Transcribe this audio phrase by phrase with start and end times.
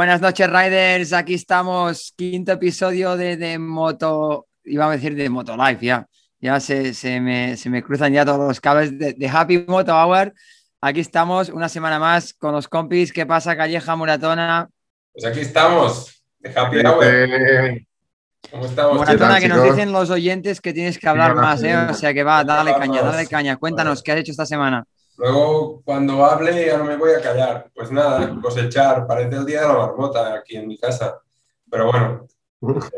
[0.00, 1.12] Buenas noches, Riders.
[1.12, 6.06] Aquí estamos, quinto episodio de, Moto, iba a decir de Moto Life, ya.
[6.40, 10.32] Ya se, me, cruzan ya todos los cables de, Happy Moto Hour.
[10.80, 13.12] Aquí estamos una semana más con los compis.
[13.12, 14.70] ¿Qué pasa, Calleja Muratona?
[15.12, 17.82] Pues aquí estamos, de Happy Hour.
[18.50, 18.96] ¿Cómo estamos?
[18.96, 21.76] Muratona, que nos dicen los oyentes que tienes que hablar más, ¿eh?
[21.76, 23.58] O sea que va, dale caña, dale caña.
[23.58, 24.82] Cuéntanos, ¿qué has hecho esta semana?
[25.20, 27.70] Luego, cuando hable, ya no me voy a callar.
[27.74, 29.06] Pues nada, cosechar.
[29.06, 31.20] Parece el día de la marmota aquí en mi casa.
[31.70, 32.26] Pero bueno,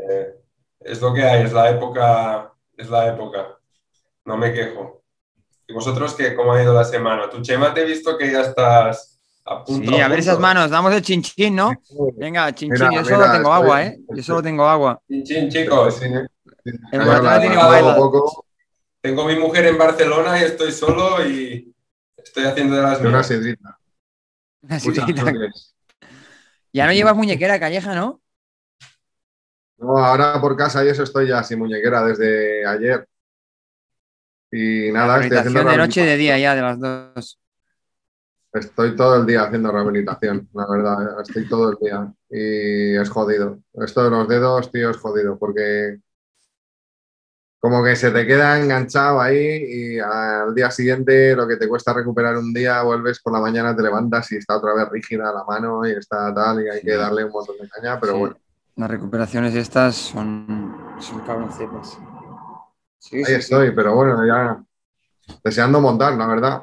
[0.08, 0.36] eh,
[0.78, 3.58] es lo que hay, es la época, es la época.
[4.24, 5.02] No me quejo.
[5.66, 6.36] ¿Y vosotros qué?
[6.36, 7.28] ¿Cómo ha ido la semana?
[7.28, 9.90] Tu Chema, te he visto que ya estás a punto.
[9.90, 11.72] Sí, a, ver esas manos, damos el chinchín, ¿no?
[12.14, 13.98] Venga, chinchín, yo solo tengo agua, ¿eh?
[14.14, 15.00] Yo solo tengo agua.
[15.08, 16.00] Chinchín, chicos.
[19.00, 21.71] Tengo mi mujer en Barcelona y estoy solo y
[22.24, 23.78] Estoy haciendo de las Una sidrita.
[24.62, 25.32] Una sidrita.
[26.72, 28.22] Ya no llevas muñequera, Calleja, ¿no?
[29.78, 33.06] No, ahora por casa y eso estoy ya sin muñequera desde ayer.
[34.50, 35.64] Y nada, estoy haciendo.
[35.64, 37.40] de noche y de día ya, de las dos.
[38.52, 42.12] Estoy todo el día haciendo rehabilitación, la verdad, estoy todo el día.
[42.30, 43.60] Y es jodido.
[43.72, 45.98] Esto de los dedos, tío, es jodido, porque
[47.62, 51.92] como que se te queda enganchado ahí y al día siguiente lo que te cuesta
[51.92, 55.44] recuperar un día, vuelves por la mañana, te levantas y está otra vez rígida la
[55.44, 58.36] mano y está tal y hay que darle un montón de caña, pero bueno.
[58.74, 61.98] Las recuperaciones estas son, son cabroncitas.
[63.12, 64.60] ahí estoy, pero bueno, ya
[65.44, 66.62] deseando montar, la verdad.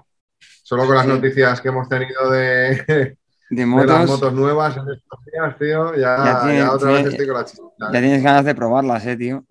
[0.64, 3.16] Solo con las noticias que hemos tenido de,
[3.50, 7.64] de, las motos nuevas en estos días, tío, ya, otra vez estoy con la chica.
[7.94, 9.46] Ya tienes ganas de probarlas, eh, tío.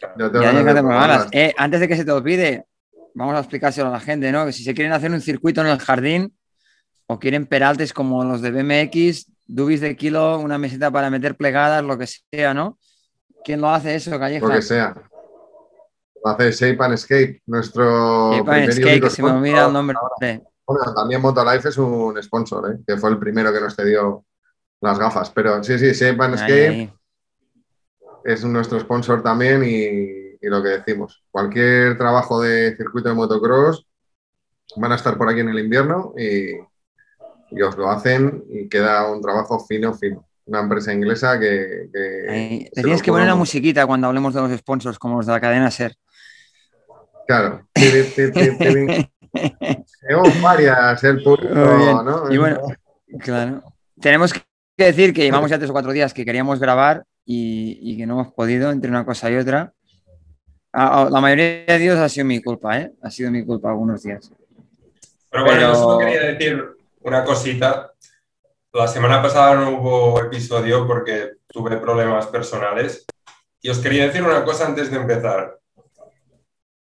[0.00, 2.66] Ya eh, antes de que se te olvide,
[3.14, 4.44] vamos a explicárselo a la gente, ¿no?
[4.46, 6.36] Que si se quieren hacer un circuito en el jardín
[7.06, 11.82] o quieren peraltes como los de BMX, dubis de kilo, una meseta para meter plegadas,
[11.84, 12.78] lo que sea, ¿no?
[13.44, 14.46] ¿Quién lo hace eso, Calleja?
[14.46, 14.94] Lo que sea.
[16.22, 18.32] Lo hace Shape and Escape, nuestro.
[18.32, 19.96] Shape and Escape, que se me olvida el nombre.
[20.66, 22.78] Bueno, también Motolife es un sponsor, ¿eh?
[22.86, 24.24] que fue el primero que nos cedió
[24.80, 25.30] las gafas.
[25.30, 26.95] Pero sí, sí, Shape and Escape
[28.26, 33.86] es nuestro sponsor también y, lo que decimos, cualquier trabajo de circuito de motocross
[34.76, 36.52] van a estar por aquí en el invierno y,
[37.62, 40.26] os lo hacen y queda un trabajo fino, fino.
[40.46, 41.88] Una empresa inglesa que...
[41.92, 45.40] que tienes que poner una musiquita cuando hablemos de los sponsors como los de la
[45.40, 45.96] cadena SER.
[47.26, 47.66] Claro.
[47.74, 49.10] Tenemos
[50.40, 52.32] varias, el público, ¿no?
[52.32, 52.60] Y bueno,
[53.18, 53.64] claro.
[54.00, 54.42] Tenemos que
[54.76, 58.32] decir que llevamos ya tres o cuatro días que queríamos grabar y, que no hemos
[58.32, 59.74] podido entre una cosa y otra.
[60.72, 62.92] la mayoría de días ha sido mi culpa, ¿eh?
[63.02, 64.30] Ha sido mi culpa algunos días.
[65.30, 66.64] Pero bueno, yo solo quería decir
[67.00, 67.92] una cosita.
[68.72, 73.04] La semana pasada no hubo episodio porque tuve problemas personales.
[73.60, 75.58] Y os quería decir una cosa antes de empezar.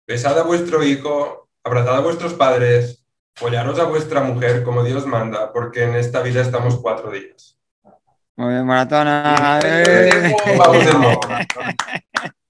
[0.06, 3.04] Besad a vuestro hijo, abrazad a vuestros padres,
[3.34, 7.59] follaros a vuestra mujer como Dios manda, porque en esta vida estamos cuatro días.
[8.42, 9.60] Muy bien, maratona.
[9.62, 10.34] Eh.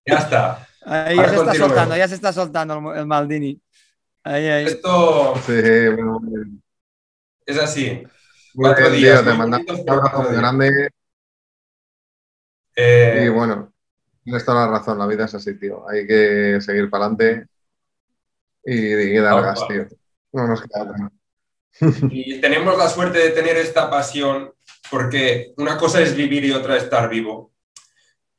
[0.06, 0.66] ya está.
[0.86, 3.60] Ahí ya se está soltando, ya se está soltando el Maldini.
[4.25, 4.64] Ahí, ahí.
[4.64, 5.52] Esto sí,
[7.44, 8.02] es así.
[8.54, 9.22] Cuatro días.
[9.22, 10.88] te mandamos un abrazo muy grande.
[12.75, 13.25] Eh...
[13.26, 13.70] Y bueno,
[14.25, 15.86] tienes toda la razón, la vida es así, tío.
[15.91, 17.48] Hay que seguir para adelante
[18.64, 19.86] y, y dar gas, tío.
[20.32, 21.12] No nos queda otra.
[22.10, 24.54] Y tenemos la suerte de tener esta pasión
[24.92, 27.50] porque una cosa es vivir y otra estar vivo.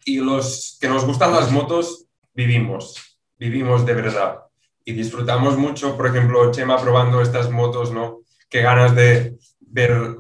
[0.06, 4.42] Y los que nos gustan las motos, vivimos, vivimos de verdad.
[4.86, 8.20] Y disfrutamos mucho, por ejemplo, Chema probando estas motos, ¿no?
[8.52, 10.18] Qué ganas de ver,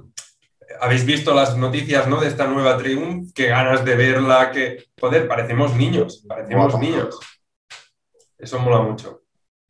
[0.81, 2.19] habéis visto las noticias, ¿no?
[2.19, 7.19] De esta nueva Triumph, qué ganas de verla, que, joder, parecemos niños, parecemos niños.
[8.39, 9.22] Eso mola mucho.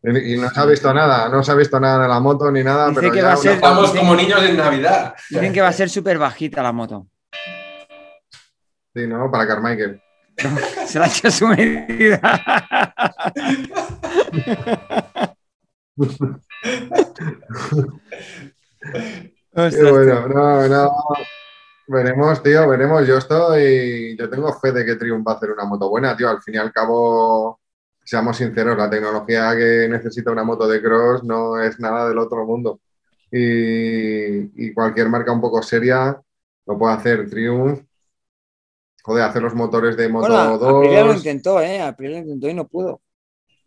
[0.06, 2.62] Y no se ha visto nada, no se ha visto nada de la moto ni
[2.62, 2.92] nada.
[2.94, 5.16] pero que va a ser, estamos como niños en Navidad.
[5.30, 7.08] Dicen que va a ser súper bajita la moto.
[8.94, 9.32] Sí, ¿no?
[9.32, 10.02] Para Carmichael.
[10.88, 12.20] se la ha hecho su medida.
[19.56, 20.92] bueno, no, no.
[21.88, 23.08] Veremos, tío, veremos.
[23.08, 24.18] Yo estoy.
[24.20, 26.30] Yo tengo fe de que Triumph va a hacer una moto buena, tío.
[26.30, 27.62] Al fin y al cabo
[28.04, 32.46] seamos sinceros, la tecnología que necesita una moto de cross no es nada del otro
[32.46, 32.80] mundo.
[33.32, 36.20] Y, cualquier marca un poco seria
[36.66, 37.30] lo puede hacer.
[37.30, 37.82] Triumph,
[39.02, 40.78] joder, hacer los motores de Moto 2.
[40.78, 41.82] Aprilia lo intentó, ¿eh?
[41.82, 43.02] Aprilia lo intentó y no pudo.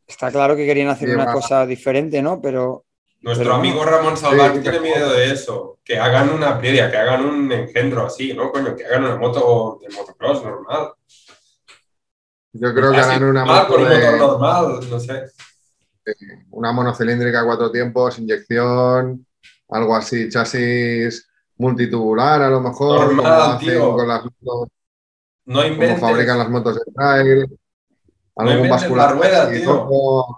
[0.06, 2.40] Está claro que querían hacer una cosa diferente, ¿no?
[2.40, 2.86] Pero
[3.22, 7.50] Nuestro amigo Ramón Salvat tiene miedo de eso, que hagan una previa, que hagan un
[7.50, 8.52] engendro así, ¿no?
[8.52, 10.92] Coño, que hagan una moto de motocross normal.
[12.60, 15.24] Yo creo que harán una moto con un motor normal, no sé.
[16.50, 19.26] Una monocilíndrica cuatro tiempos, inyección,
[19.68, 23.94] algo así, chasis multitubular a lo mejor, normal, tío.
[23.94, 24.68] con las motos,
[25.46, 25.98] no inventes.
[25.98, 27.58] como fabrican las motos de trail.
[28.38, 29.16] Algún vascular.
[29.16, 29.88] Rueda, tío.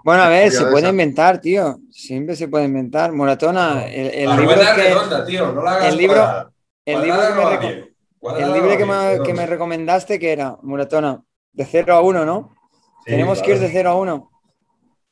[0.05, 1.79] Bueno, a ver, se puede inventar, tío.
[1.91, 3.11] Siempre se puede inventar.
[3.11, 5.51] Moratona, el, el la libro rueda que, redonda, tío.
[5.51, 6.51] No la hagas el libro,
[6.85, 7.79] el libro, que, no me va reco- bien.
[7.79, 7.87] el
[8.19, 9.45] Cuadrada libro no que, va me, bien, que me redonda.
[9.47, 11.21] recomendaste, que era, Moratona,
[11.53, 12.55] de 0 a 1, ¿no?
[13.05, 13.67] Sí, Tenemos que ir claro.
[13.67, 14.31] de 0 a 1.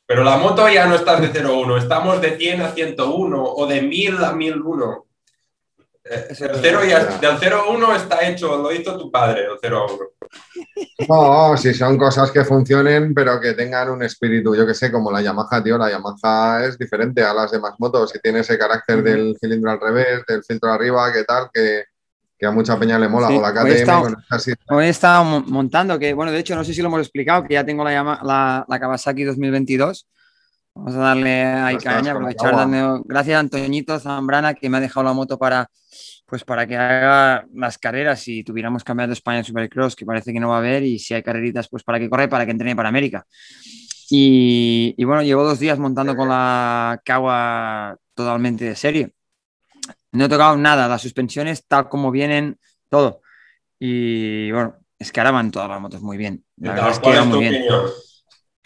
[0.05, 3.43] Pero la moto ya no estás de 0 a 1, estamos de 100 a 101
[3.43, 5.07] o de 1000 a 1001.
[6.09, 9.57] Eh, el cero ya, del 0 a 1 está hecho, lo hizo tu padre, el
[9.59, 9.97] 0 a 1.
[11.09, 15.11] No, si son cosas que funcionen, pero que tengan un espíritu, yo que sé, como
[15.11, 19.03] la Yamaha, tío, la Yamaha es diferente a las demás motos y tiene ese carácter
[19.03, 21.83] del cilindro al revés, del filtro arriba, que tal, que,
[22.37, 24.55] que a mucha peña le mola, Sí, o la hoy KTM está- con el chasis.
[24.69, 27.55] Hoy he estado montando, que bueno, de hecho, no sé si lo hemos explicado, que
[27.55, 30.07] ya tengo la, la, la Kawasaki 2022.
[30.75, 32.55] Vamos a darle ahí caña, aprovechar.
[32.55, 35.67] dando- gracias a Antoñito Zambrana, que me ha dejado la moto para,
[36.27, 40.31] pues para que haga las carreras si tuviéramos campeonato de España en Supercross, que parece
[40.31, 42.51] que no va a haber, y si hay carreritas, pues para que corre, para que
[42.51, 43.25] entrene para América.
[44.09, 49.11] Y, y bueno, llevo dos días montando con la Kawa totalmente de serie.
[50.17, 52.59] No he tocado nada, las suspensiones tal como vienen,
[52.89, 53.21] todo.
[53.79, 56.45] Y bueno, es que ahora van todas las motos muy bien.
[56.57, 57.53] La verdad es que ¿Cuál van es tu muy bien.
[57.55, 57.91] opinión?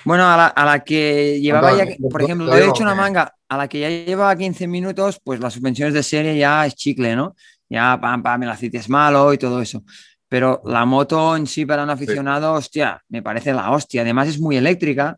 [0.04, 2.84] Bueno, a la, a la que llevaba ya, por lo- ejemplo, lo lo he hecho
[2.84, 6.66] una manga, a la que ya lleva 15 minutos, pues las suspensiones de serie ya
[6.66, 7.36] es chicle, ¿no?
[7.70, 9.84] Ya, pam, pam, el aceite es malo y todo eso.
[10.28, 14.02] Pero la moto en sí para un aficionado, hostia, me parece la hostia.
[14.02, 15.18] Además es muy eléctrica.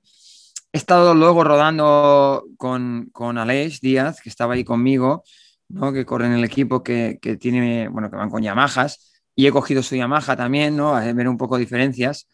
[0.74, 5.24] He estado luego rodando con, con Aleix Díaz, que estaba ahí conmigo,
[5.70, 5.92] ¿no?
[5.94, 9.52] que corre en el equipo que, que tiene, bueno, que van con Yamahas, y he
[9.52, 10.96] cogido su Yamaha también, ¿no?
[10.96, 12.28] A ver un poco diferencias.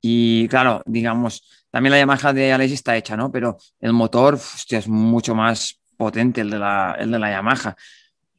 [0.00, 3.32] Y claro, digamos, también la Yamaha de Aleix está hecha, ¿no?
[3.32, 7.74] Pero el motor, hostia, es mucho más potente el de la, el de la Yamaha.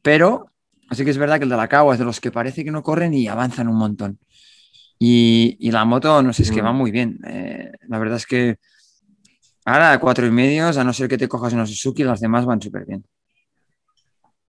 [0.00, 0.50] Pero
[0.88, 2.70] así que es verdad que el de la Kawa es de los que parece que
[2.70, 4.18] no corren y avanzan un montón.
[4.98, 6.64] Y, y la moto, no sé, es que Mm.
[6.64, 7.18] va muy bien.
[7.26, 8.56] Eh, la verdad es que
[9.64, 12.46] ahora a cuatro y medios, a no ser que te cojas una Suzuki, las demás
[12.46, 13.04] van súper bien.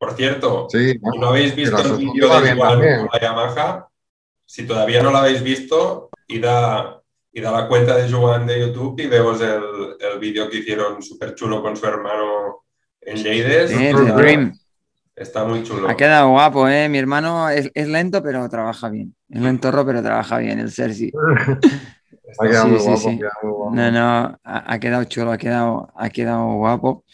[0.01, 3.89] Por cierto, Sí, si no habéis visto el vídeo de Juan con la Yamaha,
[4.47, 7.03] si todavía no lo habéis visto, id a,
[7.33, 9.61] id a la cuenta de Joan de YouTube y veos el,
[10.01, 12.65] el vídeo que hicieron súper chulo con su hermano
[13.03, 13.19] en.
[13.27, 14.07] Eh, Ujú.
[14.07, 14.59] The Dream.
[15.15, 15.87] Está muy chulo.
[15.87, 16.89] Ha quedado guapo, ¿eh?
[16.89, 19.15] Mi hermano es, es lento, pero trabaja bien.
[19.29, 21.13] Es lentorro, pero trabaja bien, el Cersei.
[22.39, 23.09] Ha quedado Sí, muy sí, guapo, sí.
[23.09, 23.75] ha quedado muy guapo.
[23.75, 27.05] No, no, ha, ha quedado chulo, ha quedado, ha quedado guapo.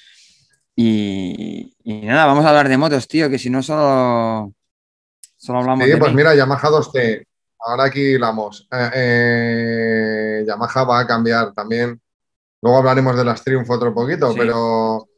[0.78, 4.52] Y, y nada, vamos a hablar de motos, tío, que si no solo,
[5.36, 6.16] solo hablamos Sí, de pues mí.
[6.18, 7.24] mira, Yamaha 2T.
[7.60, 8.68] Ahora aquí hilamos.
[8.70, 11.98] Eh, eh, Yamaha va a cambiar también.
[12.60, 14.38] Luego hablaremos de las Triumph otro poquito, Sí.
[14.38, 15.08] pero.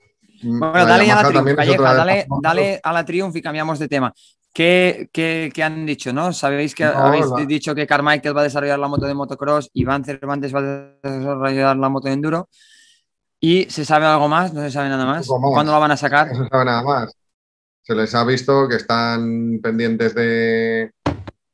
[0.43, 4.13] mm, Bueno, dale a Triumph, Calleja, dale, dale a la Triumph y cambiamos de tema.
[4.53, 6.33] ¿Qué, qué- qué han dicho, no?
[6.33, 9.71] Sabéis que No, habéis la- dicho que Carmichael va a desarrollar la moto de motocross,
[9.75, 10.63] Iván Cervantes va a
[11.09, 12.49] desarrollar la moto de enduro.
[13.41, 14.53] ¿Y se sabe algo más?
[14.53, 15.27] ¿No se sabe nada más?
[15.27, 16.33] ¿Cuándo la van a sacar?
[16.33, 17.13] No se sabe nada más.
[17.83, 20.93] Se les ha visto que están pendientes de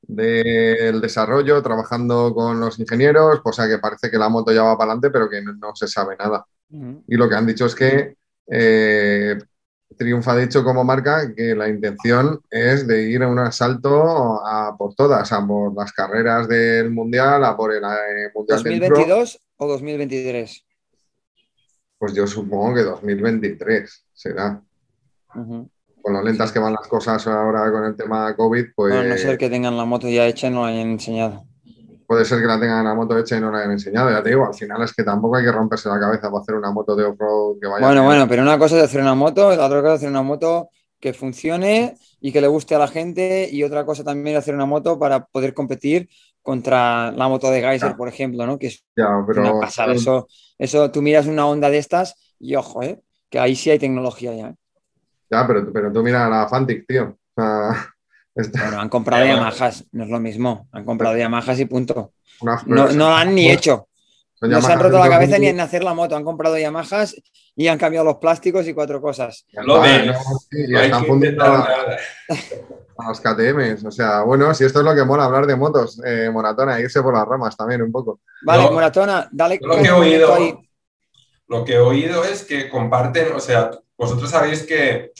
[0.06, 4.76] del desarrollo, trabajando con los ingenieros, o sea que parece que la moto ya va
[4.76, 6.44] para adelante, pero que no, no se sabe nada.
[7.06, 8.16] Y lo que han dicho es que
[8.50, 9.38] eh,
[9.96, 14.76] Triumph ha dicho como marca que la intención es de ir a un asalto a
[14.76, 18.96] por todas, a por las carreras del Mundial, a por el eh, Mundial del Enduro.
[18.96, 20.64] ¿2022 o 2023?
[21.98, 24.62] Pues yo supongo que 2023 será.
[25.32, 29.14] Con lo lentas que van las cosas ahora con el tema COVID, pues Bueno, a
[29.14, 31.44] no ser que tengan la moto ya hecha y no la hayan enseñado.
[32.06, 34.10] puede ser que la tengan la moto hecha y no la hayan enseñado.
[34.10, 36.54] Ya te digo, al final es que tampoco hay que romperse la cabeza para hacer
[36.56, 38.04] una moto de off-road que vaya Bueno, bien.
[38.04, 40.68] bueno, pero una cosa es hacer una moto, la otra cosa es hacer una moto
[41.00, 44.54] que funcione y que le guste a la gente y otra cosa también es hacer
[44.54, 46.08] una moto para poder competir
[46.44, 47.96] contra la moto de Geyser, Ya.
[47.96, 48.58] por ejemplo, ¿no?
[48.58, 49.92] Que es Ya, pero una pasada.
[49.94, 53.00] Eso, eso tú miras una onda de estas y ojo, ¿eh?
[53.28, 54.48] Que ahí sí hay tecnología ya.
[54.50, 54.54] ¿eh?
[55.30, 57.18] Ya, pero, pero tú mira a la Fantic, tío.
[57.34, 57.94] O sea,
[58.36, 60.68] está- Bueno, han comprado Ya, Yamahas, no es lo mismo.
[60.70, 62.12] Han comprado Yamahas y punto.
[62.42, 63.88] No, no lo han ni hecho.
[64.34, 65.48] Son No se han roto la cabeza ni 2000.
[65.48, 66.16] en hacer la moto.
[66.16, 67.14] Han comprado Yamahas
[67.56, 69.46] y han cambiado los plásticos y cuatro cosas.
[69.52, 70.06] Ya Lo ves.
[70.06, 70.14] ¿no?
[70.50, 71.68] Sí, ya están fundiendo a,
[73.06, 73.84] los KTMs.
[73.84, 77.02] O sea, bueno, si esto es lo que mola hablar de motos, eh, Moratona, irse
[77.02, 78.20] por las ramas también un poco.
[78.42, 80.54] Vale, Moratona, dale lo que he oído, ahí.
[81.48, 85.12] lo que he oído es que comparten, o sea, vosotros sabéis que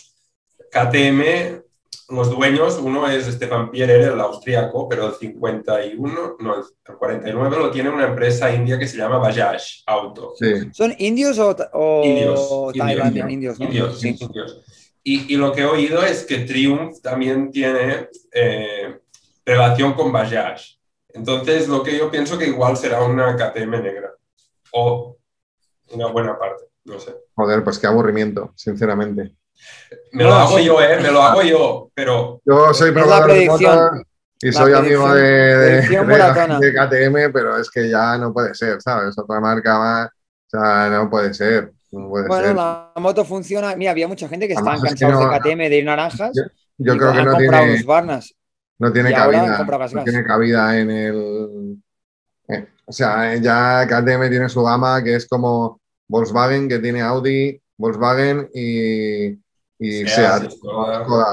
[0.71, 1.62] KTM,
[2.09, 7.71] los dueños, uno es Stefan Pierer, el austríaco, pero el 51, no, el 49 lo
[7.71, 10.35] tiene una empresa india que se llama Bajaj Auto.
[10.73, 14.65] ¿Son indios o, o indios, indios, indios, indios,
[15.03, 19.01] Y, y, lo que he oído es que Triumph también tiene eh,
[19.45, 20.61] relación con Bajaj.
[21.09, 24.13] Entonces, lo que yo pienso que igual será una KTM negra.
[24.73, 25.17] O
[25.93, 27.15] una buena parte, no sé.
[27.35, 29.35] Joder, pues qué aburrimiento, sinceramente.
[30.13, 30.99] Me lo hago yo, ¿eh?
[31.01, 32.41] Me lo hago yo, pero...
[32.45, 33.49] Yo soy probador de
[34.45, 39.17] y soy amigo de, de, KTM, pero es que ya no puede ser, ¿sabes?
[39.17, 41.73] Otra marca más, o sea, no puede ser.
[41.91, 43.75] bueno, la moto funciona.
[43.75, 46.33] Mira, había mucha gente que estaban cansados de KTM de ir naranjas.
[46.77, 47.81] Yo, creo que no tiene,
[48.79, 49.67] no tiene cabida.
[49.93, 51.83] No tiene cabida en el.
[52.49, 57.59] Eh, o sea, ya KTM tiene su gama que es como Volkswagen, que tiene Audi,
[57.79, 59.39] Volkswagen y,
[59.85, 60.50] y Seat.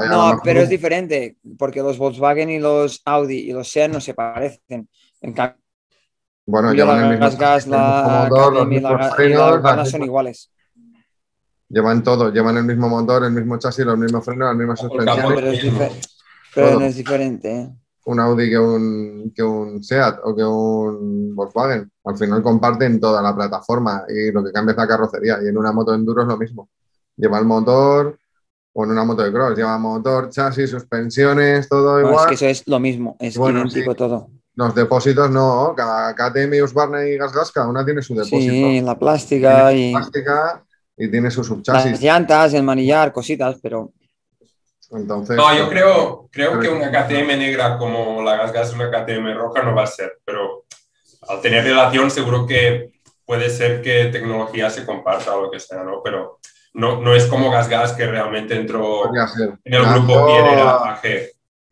[0.10, 4.14] no, pero es diferente, porque los Volkswagen y los Audi y los Seat no se
[4.14, 4.88] parecen.
[5.22, 5.62] En cambio,
[6.46, 10.52] bueno, llevan el mismo, gas, la motor, los mismos frenos, son iguales.
[11.70, 16.20] Llevan todo, llevan el mismo motor, el mismo chasis, los mismos frenos, las mismas suspensiones.
[16.54, 17.62] Pero no es diferente.
[17.62, 17.70] ¿eh?
[18.06, 21.90] Un Audi que un, que un Seat o que un Volkswagen.
[22.04, 25.38] Al final comparten toda la plataforma y lo que cambia es la carrocería.
[25.42, 26.70] Y en una moto enduro es lo mismo.
[27.16, 28.18] Lleva el motor,
[28.74, 32.16] o en una moto de cross, lleva motor, chasis, suspensiones, todo igual.
[32.16, 34.30] Es que eso es lo mismo, es idéntico todo.
[34.56, 38.40] Los depósitos no, cada KTM, Husqvarna y Gasgasca, una tiene su depósito.
[38.40, 39.92] Sí, la plástica y...
[39.92, 40.64] plástica
[40.98, 41.92] y tiene su subchasis.
[41.92, 43.92] Las llantas, el manillar, cositas, pero
[44.92, 49.64] entonces, no, yo creo, creo que una KTM negra como la GasGas, una KTM roja
[49.64, 50.66] no va a ser, pero
[51.30, 52.92] al tener relación seguro que
[53.26, 56.02] puede ser que tecnología se comparta o lo que sea, ¿no?
[56.04, 56.40] Pero
[56.74, 59.12] no, no es como GasGas que realmente entró
[59.66, 61.02] en el grupo AG.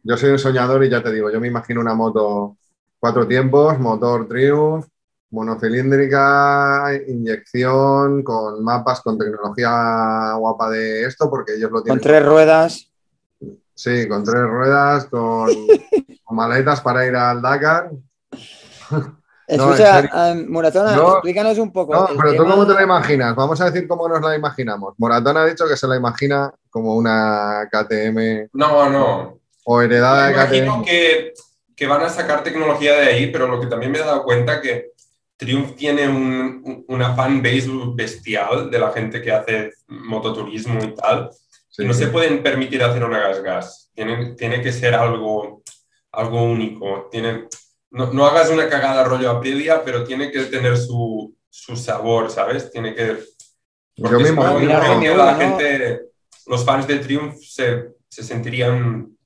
[0.03, 2.57] Yo soy un soñador y ya te digo, yo me imagino una moto
[2.99, 4.85] cuatro tiempos, motor Triumph,
[5.31, 11.99] monocilíndrica, inyección, con mapas, con tecnología guapa de esto, porque ellos lo tienen.
[11.99, 12.91] Con tres ruedas.
[13.73, 15.49] Sí, con tres ruedas, con,
[16.31, 17.91] maletas para ir al Dakar.
[19.49, 20.09] Escucha,
[20.47, 21.93] Moratona, explícanos un poco.
[21.93, 23.35] No, pero tú cómo te la imaginas.
[23.35, 24.93] Vamos a decir cómo nos la imaginamos.
[24.97, 28.49] Moratona ha dicho que se la imagina como una KTM.
[28.53, 29.39] No, no.
[29.65, 30.55] O heredada de KTM.
[30.55, 31.33] Imagino que,
[31.75, 34.61] que van a sacar tecnología de ahí, pero lo que también me he dado cuenta
[34.61, 34.91] que
[35.35, 41.29] Triumph tiene un, una fanbase bestial de la gente que hace mototurismo y tal
[41.85, 43.89] no se pueden permitir hacer una gas-gas.
[43.93, 45.61] Tiene, tiene que ser algo,
[46.11, 47.07] algo único.
[47.11, 47.47] Tiene,
[47.91, 52.71] no, no, hagas una cagada rollo Aprilia, pero tiene que tener su, su sabor, ¿sabes?
[52.71, 53.17] Tiene que...
[53.95, 56.01] Yo mismo, la gente,
[56.45, 59.17] los fans de Triumph se, se sentirían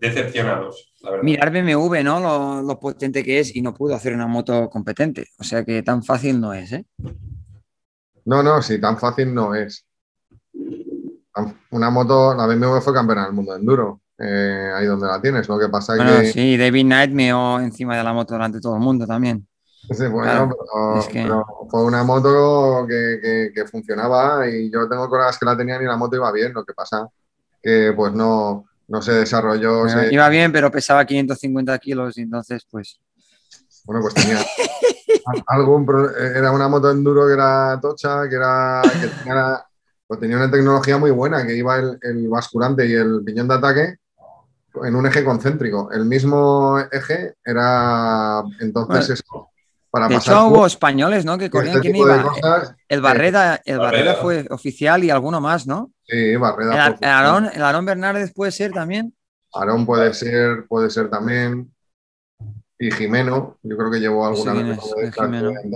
[0.00, 0.92] decepcionados.
[1.00, 1.24] La verdad.
[1.24, 2.20] Mirar BMW, ¿no?
[2.20, 5.28] Lo, lo, potente que es y no pudo hacer una moto competente.
[5.38, 6.84] O sea que tan fácil no es, ¿eh?
[8.26, 9.86] No, no, sí, tan fácil no es
[11.70, 14.01] una moto, la BMW fue campeona del mundo de enduro.
[14.24, 16.32] Eh, ahí donde la tienes, lo que pasa bueno, que...
[16.32, 19.46] Sí, David Knight meó encima de la moto delante de todo el mundo también.
[19.90, 20.48] Sí, bueno,
[21.12, 25.86] pero, fue una moto que, que, funcionaba y yo tengo colegas que la tenían y
[25.86, 27.08] la moto iba bien, lo que pasa
[27.60, 29.86] que pues no, no se desarrolló.
[30.10, 33.00] Iba bien, pero pesaba 550 kilos y entonces pues...
[33.84, 34.38] Bueno, pues tenía
[35.48, 35.86] algún...
[36.36, 38.82] Era una moto enduro que era tocha, que era...
[38.82, 39.64] Que tenía
[40.06, 43.96] pues tenía una tecnología muy buena, que iba el, basculante y el piñón de ataque
[44.84, 45.90] en un eje concéntrico.
[45.92, 49.48] El mismo eje era entonces eso.
[49.90, 51.36] Para de hecho, hubo españoles, ¿no?
[51.36, 51.80] Que corrían.
[51.80, 52.24] ¿Quién iba?
[52.88, 55.92] el Barreda, el Barreda fue oficial y alguno más, ¿no?
[56.04, 56.96] Sí, Barreda.
[56.98, 59.14] El, Aarón, el Aarón Bernárdez puede ser también.
[59.52, 61.70] Aarón puede ser, puede ser también
[62.82, 64.80] y Jimeno, yo creo que llevó alguna vez.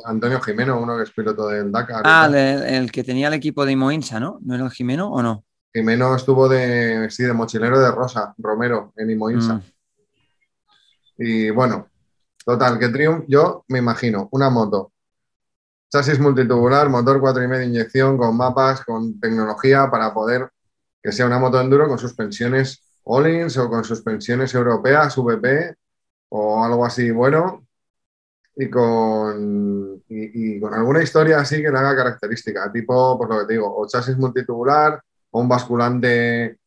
[0.07, 2.03] Antonio Jimeno, uno que es piloto del Dakar.
[2.05, 4.41] Ah, el, que tenía el equipo de Imoinsa, ¿no?
[4.43, 5.45] ¿No era el Jimeno o no?
[5.77, 9.57] Jimeno estuvo de, sí, de mochilero de Rosa, Romero, en Imoinsa.
[9.57, 9.63] Mm.
[11.19, 11.91] Y bueno,
[12.47, 14.93] total, que Triumph, yo me imagino una moto,
[15.91, 20.49] chasis multitubular, motor 4,5 inyección, con mapas, con tecnología para poder
[21.03, 25.77] que sea una moto enduro con suspensiones Ollins o con suspensiones europeas, VP
[26.31, 27.67] o algo así bueno
[28.57, 33.47] y con, y, con alguna historia así que le haga característica, tipo, por lo que
[33.47, 34.99] te digo, o chasis multitubular
[35.37, 36.59] o un basculante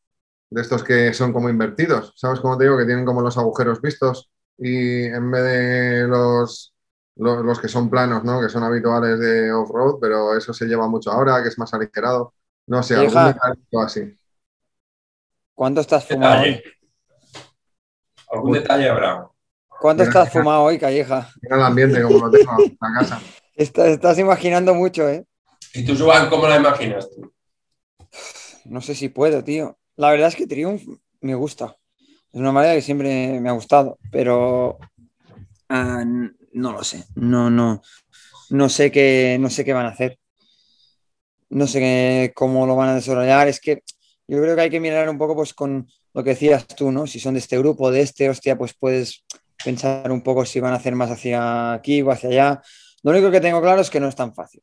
[0.51, 2.77] de estos que son como invertidos, ¿sabes cómo te digo?
[2.77, 6.75] Que tienen como los agujeros vistos y en vez de los,
[7.15, 8.39] los, que son planos, ¿no?
[8.39, 12.35] Que son habituales de off-road, pero eso se lleva mucho ahora, que es más aligerado.
[12.67, 14.15] No sé, algún detallito así.
[15.55, 16.63] ¿Cuánto estás fumado hoy?
[18.31, 19.27] Algún detalle habrá.
[19.81, 21.27] ¿Cuánto estás fumado hoy, Calleja?
[21.41, 23.19] Mira el ambiente como lo tengo en la casa.
[23.55, 25.25] Estás, imaginando mucho, ¿eh?
[25.73, 27.33] ¿Y tú, Joan, cómo la imaginas tú?
[28.69, 29.79] No sé si puedo, tío.
[29.95, 30.83] La verdad es que Triumph
[31.21, 31.75] me gusta.
[32.31, 34.77] Es una manera que siempre me ha gustado, pero
[35.69, 36.03] ah,
[36.53, 37.05] no lo sé.
[37.15, 37.81] No, no,
[38.51, 40.19] no sé qué, no sé qué van a hacer.
[41.49, 43.47] No sé cómo lo van a desarrollar.
[43.47, 43.81] Es que
[44.27, 47.07] yo creo que hay que mirar un poco pues con lo que decías tú, ¿no?
[47.07, 49.25] Si son de este grupo, de este, hostia, pues puedes
[49.63, 52.61] pensar un poco si van a hacer más hacia aquí o hacia allá.
[53.01, 54.61] Lo único que tengo claro es que no es tan fácil.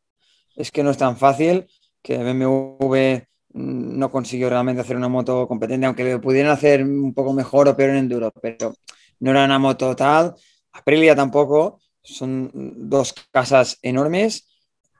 [0.54, 1.66] Es que no es tan fácil
[2.02, 7.32] que BMW no consiguió realmente hacer una moto competente, aunque le pudieran hacer un poco
[7.32, 8.74] mejor o peor en enduro, pero
[9.20, 10.34] no era una moto tal.
[10.72, 14.48] Aprilia tampoco, son dos casas enormes.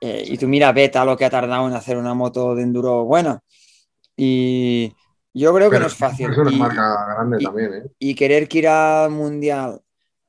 [0.00, 3.04] Eh, y tú mira Beta lo que ha tardado en hacer una moto de enduro
[3.04, 3.40] buena.
[4.16, 4.92] Y
[5.32, 6.30] yo creo que no es fácil.
[6.30, 7.82] Es una marca grande también, ¿eh?
[7.98, 9.80] Y querer que ir al mundial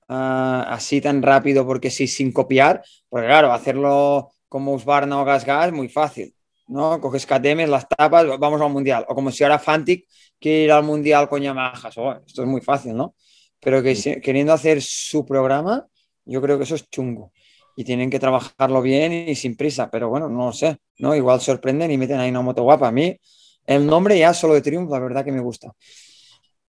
[0.09, 5.43] Ah, así tan rápido porque sí, sin copiar, porque claro, hacerlo como Usbarna o Gas
[5.43, 6.33] Gas es muy fácil,
[6.67, 6.99] ¿no?
[7.01, 9.05] Coges KTM, las tapas, vamos al mundial.
[9.07, 10.07] O como si ahora Fantic
[10.39, 11.89] quiere ir al mundial con Yamaha.
[11.95, 13.15] Oh, esto es muy fácil, ¿no?
[13.59, 15.85] Pero que queriendo hacer su programa,
[16.25, 17.31] yo creo que eso es chungo.
[17.75, 21.15] Y tienen que trabajarlo bien y sin prisa, pero bueno, no lo sé, ¿no?
[21.15, 22.87] Igual sorprenden y meten ahí una moto guapa.
[22.87, 23.19] A mí,
[23.65, 25.71] el nombre ya solo de Triumph, la verdad que me gusta.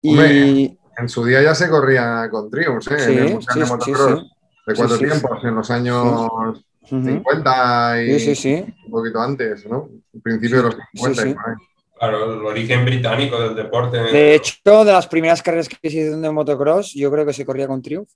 [0.02, 3.04] Y, en su día ya se corría con Triumph, ¿eh?
[3.04, 4.22] en el sí, de Motocross.
[4.66, 6.28] de cuatro tiempos, en los años
[6.88, 9.88] 50 y un poquito antes, ¿no?
[10.12, 11.56] En principio de los 50.
[11.98, 13.98] Claro, el origen británico del deporte.
[13.98, 17.44] De hecho, de las primeras carreras que se hicieron de motocross, yo creo que se
[17.44, 18.08] corría con Triumph.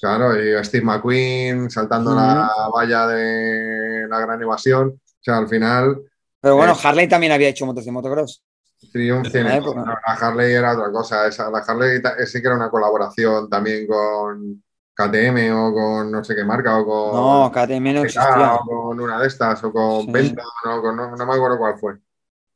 [0.00, 4.88] Claro, y Steve McQueen saltando la valla de la gran evasión.
[4.88, 6.02] O sea, al final.
[6.40, 8.42] Pero bueno, eh, Harley también había hecho motos de motocross.
[8.90, 9.60] Triumph tiene.
[9.60, 11.28] la Harley era otra cosa.
[11.28, 14.60] Esa, la Harley sí que era una colaboración también con
[14.94, 17.16] KTM o con no sé qué marca o con.
[17.16, 18.54] No, KTM no existía.
[18.54, 21.94] O con una de estas o con Penta, no, no, me acuerdo cuál fue.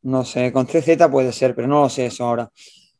[0.03, 2.51] No sé, con CZ puede ser, pero no lo sé eso ahora.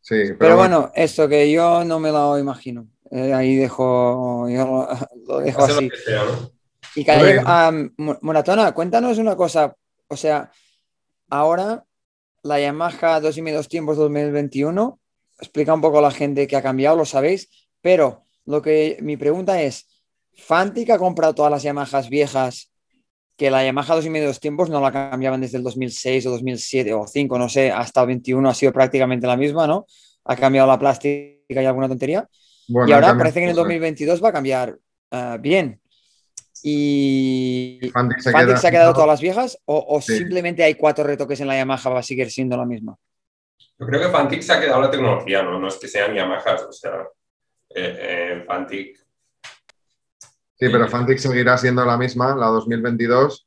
[0.01, 2.87] Sí, pero, bueno, esto que yo no me lo imagino.
[3.11, 4.89] Eh, ahí dejo, yo
[5.27, 5.91] lo, dejo así.
[6.95, 7.43] Y Calle,
[7.97, 9.77] Moratona, cuéntanos una cosa.
[10.09, 10.51] O sea,
[11.29, 11.85] ahora
[12.43, 14.99] la Yamaha 2,5 tiempos 2021.
[15.39, 17.51] Explica un poco a la gente que ha cambiado, lo sabéis,
[17.83, 19.89] pero lo que mi pregunta es,
[20.35, 22.71] ¿Fantic ha comprado todas las Yamahas viejas
[23.37, 27.39] que la Yamaha 2,5 tiempos no la cambiaban desde el 2006 o 2007 o 5,
[27.39, 29.87] no sé, hasta el 21 ha sido prácticamente la misma, ¿no?
[30.25, 32.27] Ha cambiado la plástica y alguna tontería.
[32.69, 34.79] y ahora parece que en el 2022 va a cambiar
[35.11, 35.81] uh, bien.
[36.63, 38.31] ¿Y Fantic se,
[38.67, 42.03] ha quedado todas las viejas o, simplemente hay cuatro retoques en la Yamaha va a
[42.03, 42.97] seguir siendo la misma?
[43.79, 45.59] Yo creo que Fantic se ha quedado la tecnología, ¿no?
[45.59, 47.07] No es que sean Yamahas, o sea,
[47.77, 48.99] eh, eh, Fantic...
[50.59, 53.47] Sí, pero Fantic seguirá siendo la misma, la 2022.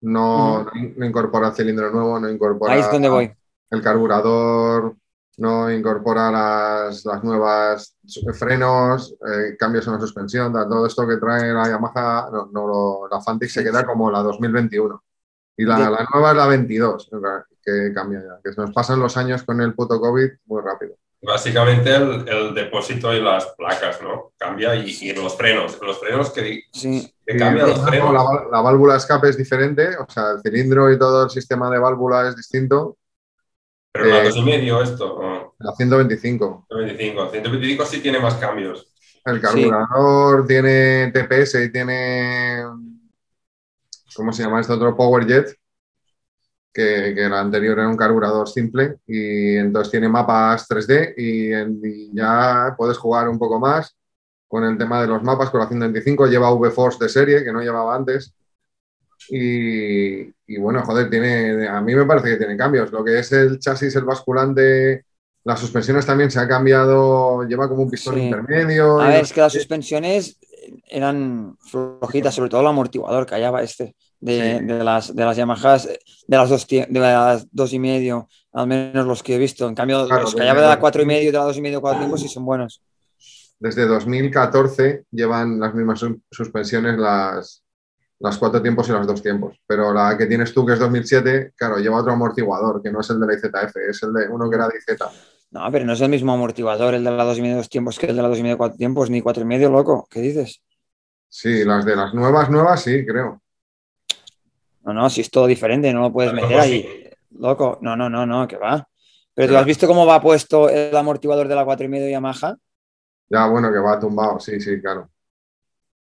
[0.00, 2.72] No, no incorpora el cilindro nuevo, no incorpora...
[2.72, 3.30] Ahí es donde voy.
[3.70, 4.96] El carburador,
[5.36, 7.96] no incorpora las, nuevas
[8.32, 13.50] frenos, eh, cambios en la suspensión, todo esto que trae la Yamaha, no, la Fantic
[13.50, 15.02] se queda como la 2021.
[15.58, 17.10] Y la, nueva es la 22,
[17.62, 20.96] que cambia ya, que nos pasan los años con el puto COVID muy rápido.
[21.22, 24.32] Básicamente el, depósito y las placas, ¿no?
[24.36, 26.64] Cambia y, los frenos, los frenos que,
[27.38, 28.12] cambian los frenos.
[28.12, 31.78] La, la válvula escape es diferente, o sea, el cilindro y todo el sistema de
[31.78, 32.96] válvula es distinto
[33.92, 35.52] pero la 2,5 medio esto.
[35.58, 36.66] La 125.
[36.68, 37.30] 125.
[37.30, 38.88] 125 sí tiene más cambios.
[39.24, 42.64] El carburador tiene TPS y tiene.
[44.16, 44.96] ¿Cómo se llama este otro?
[44.96, 45.56] PowerJet.
[46.72, 51.52] Que, que el anterior era un carburador simple y entonces tiene mapas 3D y,
[51.86, 53.94] y, ya puedes jugar un poco más
[54.48, 56.26] con el tema de los mapas con la 125.
[56.28, 58.34] Lleva V-Force de serie que no llevaba antes
[59.28, 62.90] y, bueno, joder, tiene, a mí me parece que tiene cambios.
[62.92, 65.04] Lo que es el chasis, el basculante,
[65.44, 69.00] las suspensiones también se ha cambiado, lleva como un pistón intermedio.
[69.00, 70.38] A ver, es que las suspensiones
[70.88, 75.86] eran flojitas, sobre todo el amortiguador que hallaba este de, las, de las Yamahas,
[76.26, 79.68] de las, dos, de las dos y medio, al menos los que he visto.
[79.68, 82.00] En cambio, los que de la cuatro y medio, de la dos y medio, cuatro
[82.00, 82.80] tiempos sí son buenos.
[83.58, 87.62] Desde 2014 llevan las mismas suspensiones las,
[88.20, 89.60] las cuatro tiempos y los dos tiempos.
[89.66, 93.10] Pero la que tienes tú, que es 2007, claro, lleva otro amortiguador, que no es
[93.10, 94.98] el de la IZF, es el de uno que era de IZ.
[95.50, 97.98] No, pero no es el mismo amortiguador el de la dos y medio dos tiempos
[97.98, 100.06] que el de la dos y medio cuatro tiempos, ni cuatro y medio, loco.
[100.08, 100.62] ¿Qué dices?
[101.28, 103.41] Sí, las de las nuevas, nuevas, sí, creo.
[104.84, 107.08] No, no, si es todo diferente, no lo puedes meter ahí.
[107.30, 108.86] Loco, no, no, no, no, que va.
[109.34, 112.56] Pero tú has visto cómo va puesto el amortiguador de la 4,5 Yamaha.
[113.30, 115.08] Ya, bueno, que va tumbado, sí, sí, claro.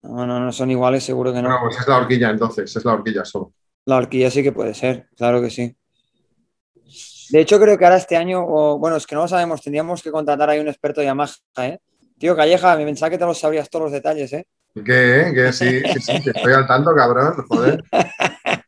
[0.03, 1.49] No, no, no son iguales, seguro que no.
[1.49, 3.53] No, pues es la horquilla entonces, es la horquilla solo.
[3.87, 5.77] La horquilla sí que puede ser, claro que sí.
[7.31, 10.03] De hecho, creo que ahora este año, o bueno, es que no lo sabemos, tendríamos
[10.03, 11.81] que contratar ahí un experto de Yamaha, ¿eh?
[12.19, 14.47] Tío, Calleja, me pensaba que te lo sabrías todos los detalles, ¿eh?
[14.75, 15.33] ¿Qué?
[15.35, 17.83] Que sí, sí, sí, que estoy al tanto, cabrón, joder.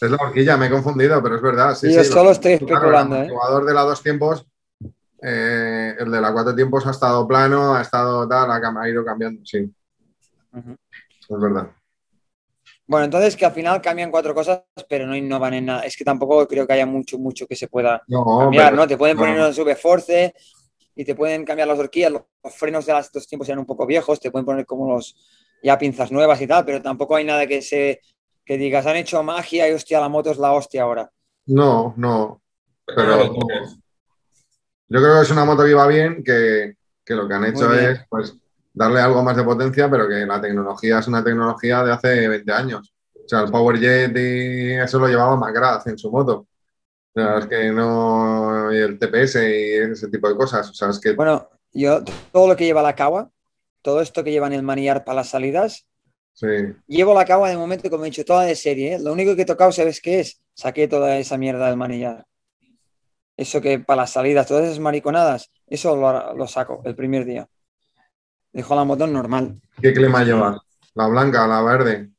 [0.00, 1.74] Es la horquilla, me he confundido, pero es verdad.
[1.74, 4.46] Sí, yo sí, solo estoy especulando, el jugador de la dos tiempos,
[5.22, 9.44] eh, el de la cuatro tiempos ha estado plano, ha estado tal, ha, ido cambiando,
[9.44, 9.72] sí.
[10.54, 11.68] Es verdad.
[12.86, 15.82] Bueno, entonces que al final cambian cuatro cosas, pero no innovan en nada.
[15.82, 18.86] Es que tampoco creo que haya mucho, mucho que se pueda cambiar, ¿no?
[18.86, 20.34] Te pueden poner un subforce
[20.94, 22.22] y te pueden cambiar las horquillas, los,
[22.54, 25.16] frenos de los dos tiempos eran un poco viejos, te pueden poner como los
[25.62, 28.00] ya pinzas nuevas y tal, pero tampoco hay nada que se
[28.44, 31.10] que digas, han hecho magia y hostia, la moto es la hostia ahora.
[31.46, 32.42] No, no.
[32.86, 33.34] Pero
[34.88, 37.72] yo creo que es una moto que iba bien, que, que lo que han hecho
[37.72, 38.36] es pues
[38.72, 42.52] darle algo más de potencia, pero que la tecnología es una tecnología de hace 20
[42.52, 42.94] años.
[43.14, 46.46] O sea, el PowerJet y eso lo llevaba McGrath en su moto.
[47.16, 48.72] O sea, es que no.
[48.72, 50.68] Y el TPS y ese tipo de cosas.
[50.68, 51.12] O sea, es que.
[51.12, 52.02] Bueno, yo
[52.32, 53.30] todo lo que lleva la Kawa,
[53.82, 55.86] todo esto que lleva en el manillar para las salidas,
[56.34, 56.46] sí.
[56.86, 58.94] llevo la Kawa de momento, como he dicho, toda de serie.
[58.94, 58.98] ¿eh?
[58.98, 60.42] Lo único que he tocado, ¿sabes qué es?
[60.54, 62.26] Saqué toda esa mierda del manillar.
[63.36, 67.48] Eso que para las salidas, todas esas mariconadas, eso lo, lo saco el primer día.
[68.52, 69.60] Dejo la moto normal.
[69.80, 70.60] ¿Qué clima lleva?
[70.94, 72.10] ¿La blanca, la verde?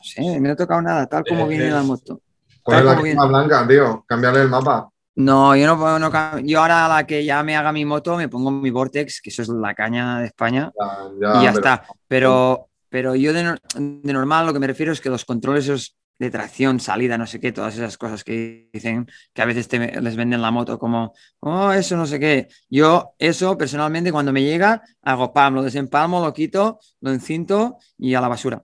[0.00, 2.20] Sí, no he tocado nada, tal como viene la moto.
[2.62, 4.04] ¿Cuál es la clima blanca, tío?
[4.06, 4.90] Cambiarle el mapa.
[5.16, 8.28] No, yo no, no, yo ahora a la que ya me haga mi moto me
[8.28, 10.72] pongo mi Vortex, que eso es la caña de España,
[11.18, 11.84] y ya está.
[12.08, 15.96] Pero, pero yo de, de, normal lo que me refiero es que los controles esos
[16.18, 20.16] de tracción, salida, no sé qué, todas esas cosas que dicen que a veces les
[20.16, 22.48] venden la moto como, oh, eso no sé qué.
[22.68, 28.14] Yo eso personalmente cuando me llega hago pam, lo desempalmo, lo quito, lo encinto y
[28.14, 28.62] a la basura.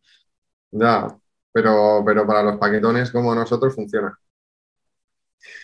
[0.70, 1.16] Ya,
[1.52, 4.16] pero, pero para los paquetones como nosotros funciona.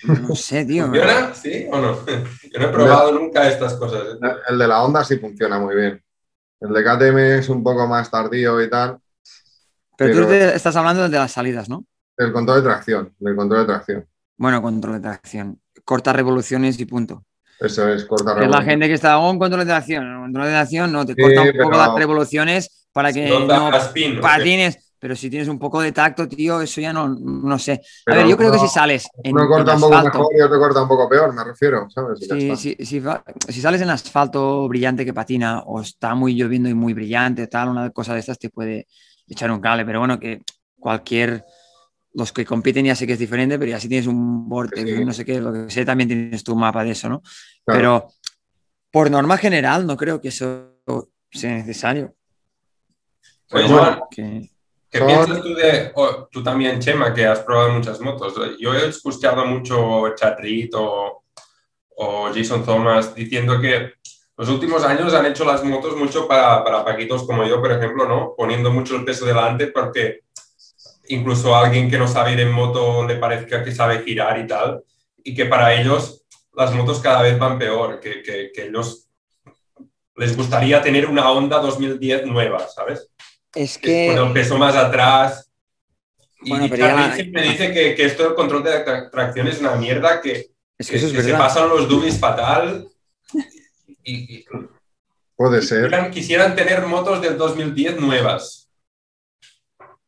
[0.04, 0.86] No sé, tío.
[0.86, 1.34] ¿Funciona?
[1.34, 2.06] ¿Sí o no?
[2.06, 4.02] Yo no he probado nunca estas cosas.
[4.02, 4.34] ¿eh?
[4.48, 6.02] El de la Honda sí funciona muy bien.
[6.60, 8.98] El de KTM es un poco más tardío y tal,
[9.96, 11.84] pero, tú estás hablando de las salidas, ¿no?
[12.16, 14.06] Del control de tracción, del control de tracción.
[14.36, 15.60] Bueno, control de tracción.
[15.84, 17.24] Corta revoluciones y punto.
[17.58, 18.60] Eso es, corta revoluciones.
[18.60, 20.20] Es la gente que está, oh, un control de tracción.
[20.22, 23.70] Control de tracción no, te corta un poco las revoluciones para que no,
[24.20, 24.85] patines.
[24.98, 27.80] Pero si tienes un poco de tacto, tío, eso ya no, no sé.
[28.06, 30.58] A ver, yo creo que si sales en, uno corta un poco mejor y otro
[30.58, 32.20] corta un poco peor, me refiero, ¿sabes?
[32.56, 33.02] Sí, sí,
[33.48, 37.68] si sales en asfalto brillante que patina o está muy lloviendo y muy brillante, tal,
[37.68, 38.86] una cosa de estas te puede,
[39.28, 40.42] echar un cable, pero bueno, que
[40.78, 41.44] cualquier,
[42.14, 45.12] los que compiten ya sé que es diferente, pero ya si tienes un vortex, no
[45.12, 47.22] sé qué, lo que sé, también tienes tu mapa de eso, ¿no?
[47.64, 48.08] Pero
[48.90, 50.78] por norma general no creo que eso
[51.30, 52.14] sea necesario.
[53.48, 53.70] Pues
[54.98, 55.92] ¿qué, piensas tú de,
[56.30, 58.34] tú también, Chema, que has probado muchas motos?
[58.58, 61.24] Yo he escuchado mucho Chatrit o,
[61.96, 63.92] o Jason Thomas diciendo que
[64.36, 68.06] los últimos años han hecho las motos mucho para, para paquitos como yo, por ejemplo,
[68.06, 68.34] ¿no?
[68.36, 70.20] Poniendo mucho el peso delante porque
[71.08, 74.46] incluso a alguien que no sabe ir en moto le parezca que sabe girar y
[74.46, 74.82] tal,
[75.22, 79.08] y que para ellos las motos cada vez van peor, que, que, ellos
[80.16, 83.10] les gustaría tener una Honda 2010 nueva, ¿sabes?
[83.56, 84.14] Es que...
[84.14, 85.50] El peso más atrás.
[86.42, 90.50] y pero siempre dice que, que, esto del control de tracción es una mierda, que,
[90.78, 92.86] es que, se pasan los dubis fatal
[94.04, 94.44] y,
[95.36, 96.10] Puede ser.
[96.10, 98.70] Quisieran, tener motos del 2010 nuevas.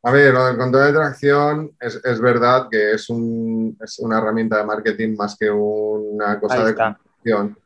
[0.02, 4.18] A ver, lo del control de tracción es, es verdad que es, un, es, una
[4.18, 7.58] herramienta de marketing más que una cosa de construcción.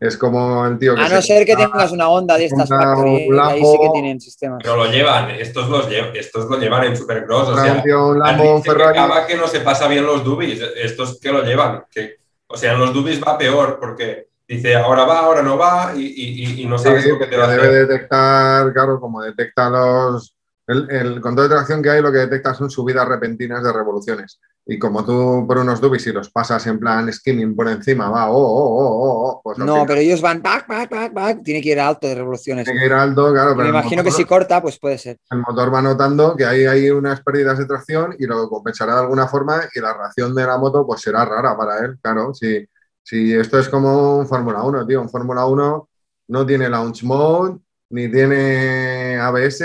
[0.00, 1.00] Es como el tío que.
[1.00, 4.60] A no ser que tengas una onda de estas factory, ahí sí que tienen sistemas.
[4.62, 7.48] Pero lo llevan, estos, los estos lo llevan en Supercross.
[7.48, 8.98] O sea, un Lambo, un Ferrari.
[9.26, 11.84] Que, que no se pasa bien los dubis, estos que lo llevan.
[11.90, 15.92] Que, o sea, en los dubis va peor porque dice ahora va, ahora no va
[15.94, 20.34] y, no sabes lo que te va a Debe detectar, claro, como detecta los.
[20.66, 24.38] El, control de tracción que hay lo que detecta son subidas repentinas de revoluciones.
[24.70, 28.30] Y como tú por unos dubis y los pasas en plan skimming por encima, va,
[28.30, 31.42] oh, oh, oh, oh, pues No, pero ellos van back, back, back, back.
[31.42, 32.66] Tiene que ir alto de revoluciones.
[32.66, 33.56] Tiene que ir alto, claro.
[33.56, 35.16] Pero me imagino que si corta, pues puede ser.
[35.30, 39.00] El motor va notando que hay, hay unas pérdidas de tracción y lo compensará de
[39.00, 42.34] alguna forma y la reacción de la moto pues será rara para él, claro.
[42.34, 42.68] Si,
[43.02, 45.88] si esto es como un Fórmula 1, tío, un Fórmula 1
[46.28, 49.64] no tiene launch mode, ni tiene ABS,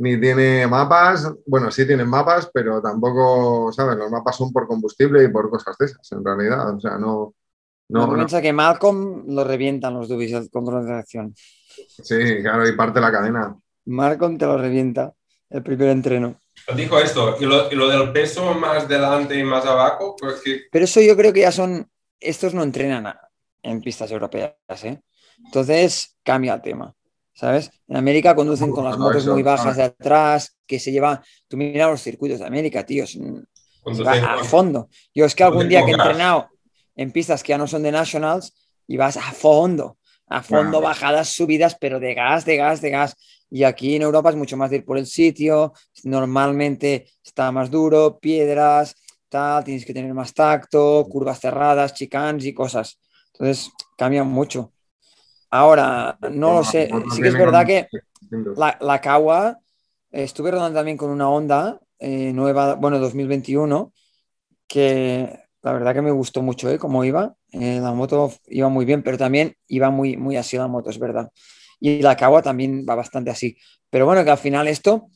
[0.00, 1.30] ni tiene mapas.
[1.46, 3.98] Bueno, sí tienen mapas, pero tampoco, ¿sabes?
[3.98, 6.74] Los mapas son por combustible y por cosas de esas, en realidad.
[6.74, 7.34] O sea, no.
[7.88, 11.34] No, no, piensa que Malcolm lo revientan los dubis el control de reacción.
[11.34, 13.56] Sí, claro, y parte la cadena.
[13.86, 15.12] Malcolm te lo revienta
[15.50, 16.36] el primer entreno.
[16.76, 21.16] Dijo esto, ¿Y lo, del peso más delante y más abajo, pues Pero eso yo
[21.16, 23.12] creo que ya son, estos no entrenan
[23.62, 25.02] en pistas europeas, ¿eh?
[25.44, 26.94] Entonces cambia el tema,
[27.40, 27.70] ¿sabes?
[27.88, 31.88] En América conducen con las motos muy bajas de atrás, que se lleva, tú mira
[31.88, 33.04] los circuitos de América, tío,
[34.06, 34.90] a fondo.
[35.14, 36.50] Yo es que algún día que he entrenado
[36.94, 38.52] en pistas que ya no son de Nationals
[38.86, 43.16] y vas a fondo, a fondo, bajadas, subidas, pero de gas, de gas, de gas.
[43.48, 45.72] Y aquí en Europa es mucho más de ir por el sitio,
[46.04, 48.94] normalmente está más duro, piedras,
[49.30, 53.00] tal, tienes que tener más tacto, curvas cerradas, chicanes y cosas.
[53.32, 54.74] Entonces cambia mucho.
[55.50, 57.88] Ahora, no lo sé, sí que es verdad que
[58.56, 59.58] la, la Kawa,
[60.10, 63.92] estuve rodando también con una Honda eh, nueva, bueno, 2021,
[64.66, 66.78] que la verdad que me gustó mucho ¿eh?
[66.78, 67.34] cómo iba.
[67.52, 70.98] Eh, la moto iba muy bien, pero también iba muy, muy así la moto, es
[70.98, 71.30] verdad.
[71.78, 73.56] Y la Kawa también va bastante así.
[73.90, 75.08] Pero bueno, que al final esto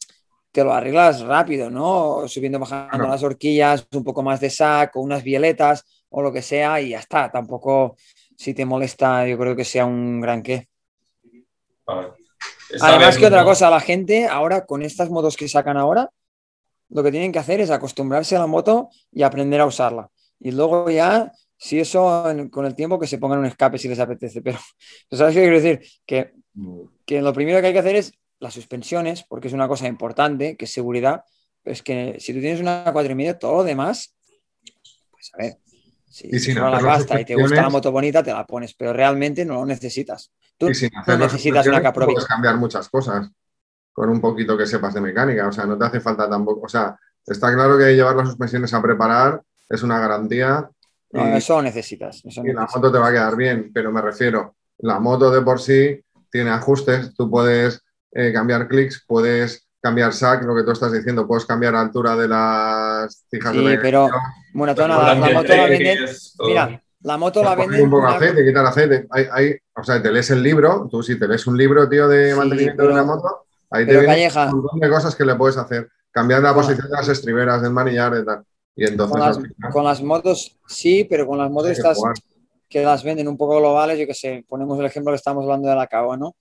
[0.51, 2.29] te lo arreglas rápido, ¿no?
[2.29, 6.81] Subiendo, bajando las horquillas, un poco más de saco, unas violetas o lo que sea
[6.81, 7.31] y ya está.
[7.31, 7.97] Tampoco,
[8.37, 10.69] si te molesta, yo creo que sea un gran qué.
[12.81, 16.11] Además que otra cosa, la gente ahora con estas motos que sacan ahora,
[16.89, 20.11] lo que tienen que hacer es acostumbrarse a la moto y aprender a usarla.
[20.41, 23.99] Y luego ya, si eso con el tiempo que se pongan un escape si les
[23.99, 24.43] apetece.
[24.43, 24.59] Pero,
[25.11, 25.81] ¿sabes qué quiero decir?
[26.07, 26.35] Que,
[27.07, 30.57] que lo primero que hay que hacer es las suspensiones, porque es una cosa importante,
[30.57, 31.25] que es seguridad.
[31.63, 34.15] Pero es que si tú tienes una cuatro y medio, todo lo demás,
[35.11, 35.59] pues a ver,
[36.15, 38.73] si, y si no la pasta y te gusta la moto bonita, te la pones,
[38.75, 40.31] pero realmente no lo necesitas.
[40.57, 40.71] Tú
[41.09, 42.15] no necesitas una Caprovic.
[42.15, 43.29] Puedes cambiar muchas cosas
[43.93, 46.69] con un poquito que sepas de mecánica, o sea, no te hace falta tampoco, o
[46.69, 46.97] sea,
[47.27, 50.71] está claro que llevar las suspensiones a preparar es una garantía.
[51.11, 52.23] No, eso necesitas.
[52.25, 55.61] y la moto te va a quedar bien, pero me refiero, la moto de por
[55.61, 56.01] sí
[56.31, 61.27] tiene ajustes, tú puedes eh, cambiar clics, puedes cambiar SAC, lo que tú estás diciendo,
[61.27, 64.09] puedes cambiar la altura de las fijas sí, pero
[64.55, 65.99] bueno, la, la, moto la venden.
[66.47, 67.83] Mira, la moto la venden.
[67.83, 69.07] Un poco de aceite, quita el aceite.
[69.11, 72.35] Hay, o sea, te lees el libro, tú si te lees un libro, tío, de
[72.35, 75.91] mantenimiento de una moto, ahí te viene un montón de cosas que le puedes hacer.
[76.11, 78.45] Cambiar la posición de las estriberas, del manillar, y tal
[79.71, 81.99] con, las, motos sí, pero con las motos estas
[82.69, 85.69] que las venden un poco globales, yo que sé, ponemos el ejemplo que estamos hablando
[85.69, 86.35] de la Cawa, ¿no?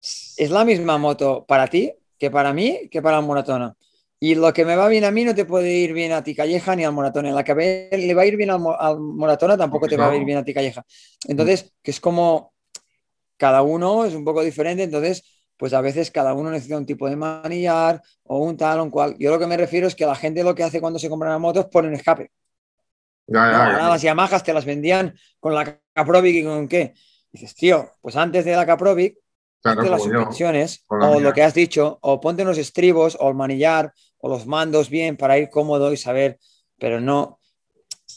[0.00, 3.76] Es la misma moto para ti que para mí, que para el Moratona.
[4.18, 6.34] Y lo que me va bien a mí no te puede ir bien a ti
[6.34, 7.30] Calleja ni al Moratona.
[7.32, 10.38] La que le va a ir bien al, Moratona tampoco te va a ir bien
[10.38, 10.82] a ti Calleja.
[11.28, 12.54] Entonces, que es como
[13.36, 15.22] cada uno es un poco diferente, entonces
[15.58, 18.90] pues a veces cada uno necesita un tipo de manillar o un tal o un
[18.90, 19.16] cual.
[19.18, 21.28] Yo lo que me refiero es que la gente lo que hace cuando se compra
[21.28, 22.32] una moto es poner escape.
[23.26, 26.94] Las Yamahas te las vendían con la Caprovic y con qué.
[27.30, 29.18] dices, tío, pues antes de la Caprovic,
[29.64, 34.28] las suspensiones o lo que has dicho, o ponte unos estribos o el manillar o
[34.28, 36.38] los mandos bien para ir cómodo y saber,
[36.78, 37.38] pero no,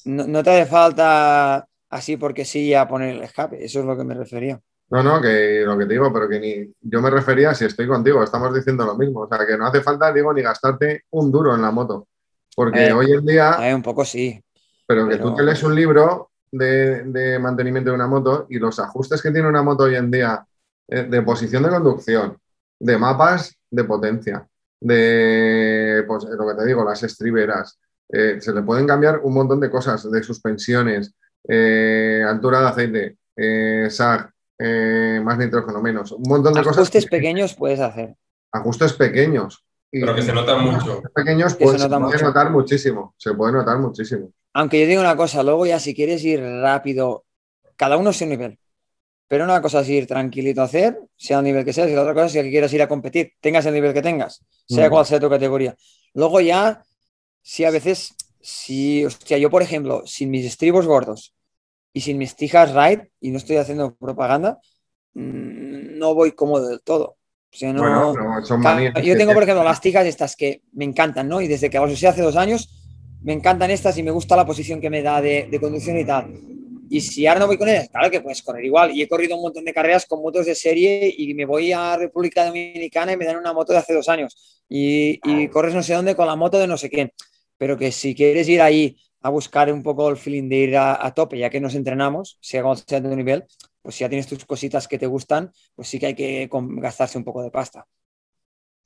[0.05, 3.63] no, no te hace falta así porque sí a poner el escape.
[3.63, 4.59] Eso es lo que me refería.
[4.89, 7.87] No, no, que lo que te digo, pero que ni yo me refería, si estoy
[7.87, 9.21] contigo, estamos diciendo lo mismo.
[9.21, 12.07] O sea, que no hace falta, digo, ni gastarte un duro en la moto.
[12.55, 13.57] Porque eh, hoy en día.
[13.61, 14.41] Eh, un poco sí.
[14.85, 19.21] Pero que tú te lees un libro de, mantenimiento de una moto y los ajustes
[19.21, 20.45] que tiene una moto hoy en día
[20.87, 22.37] de posición de conducción,
[22.79, 24.47] de mapas de potencia,
[24.79, 27.79] de pues, lo que te digo, las estriberas.
[28.09, 33.17] se le pueden cambiar un montón de cosas, de suspensiones, altura de aceite,
[33.89, 36.11] SAG, eh, más nitrógeno, menos.
[36.11, 36.77] Un montón de cosas.
[36.77, 38.15] Ajustes pequeños puedes hacer.
[38.51, 39.63] Ajustes pequeños.
[39.91, 41.01] Pero que se notan mucho.
[41.13, 43.13] Pequeños pues, se, puede notar muchísimo.
[43.17, 44.31] Se puede notar muchísimo.
[44.53, 47.25] Aunque yo digo una cosa, luego ya si quieres ir rápido,
[47.75, 48.59] cada uno es su nivel.
[49.27, 52.01] Pero una cosa es ir tranquilito a hacer, sea el nivel que sea, y la
[52.01, 55.05] otra cosa es que quieras ir a competir, tengas el nivel que tengas, sea cual
[55.05, 55.75] sea tu categoría.
[56.13, 56.83] Luego ya,
[57.41, 61.33] si a veces, si, hostia, yo por ejemplo, sin mis estribos gordos,
[61.91, 64.59] y sin mis tijas ride, y no estoy haciendo propaganda,
[65.13, 67.17] mm, no voy cómodo del todo.
[69.01, 71.41] yo tengo, por ejemplo, las tijas estas que me encantan, ¿no?
[71.41, 72.69] Y desde que las usé hace dos años,
[73.21, 76.31] me encantan estas y me gusta la posición que me da de, conducción y tal.
[76.89, 78.91] Y si ahora no voy con ellas, claro que puedes correr igual.
[78.95, 81.97] Y he corrido un montón de carreras con motos de serie y me voy a
[81.97, 84.63] República Dominicana y me dan una moto de hace dos años.
[84.69, 87.11] Y, y corres no sé dónde con la moto de no sé qué.
[87.57, 91.13] Pero que si quieres ir ahí a buscar un poco el feeling de ir a,
[91.13, 93.45] tope, ya que nos entrenamos, sea como sea de nivel,
[93.81, 97.17] pues si ya tienes tus cositas que te gustan, pues sí que hay que gastarse
[97.17, 97.85] un poco de pasta.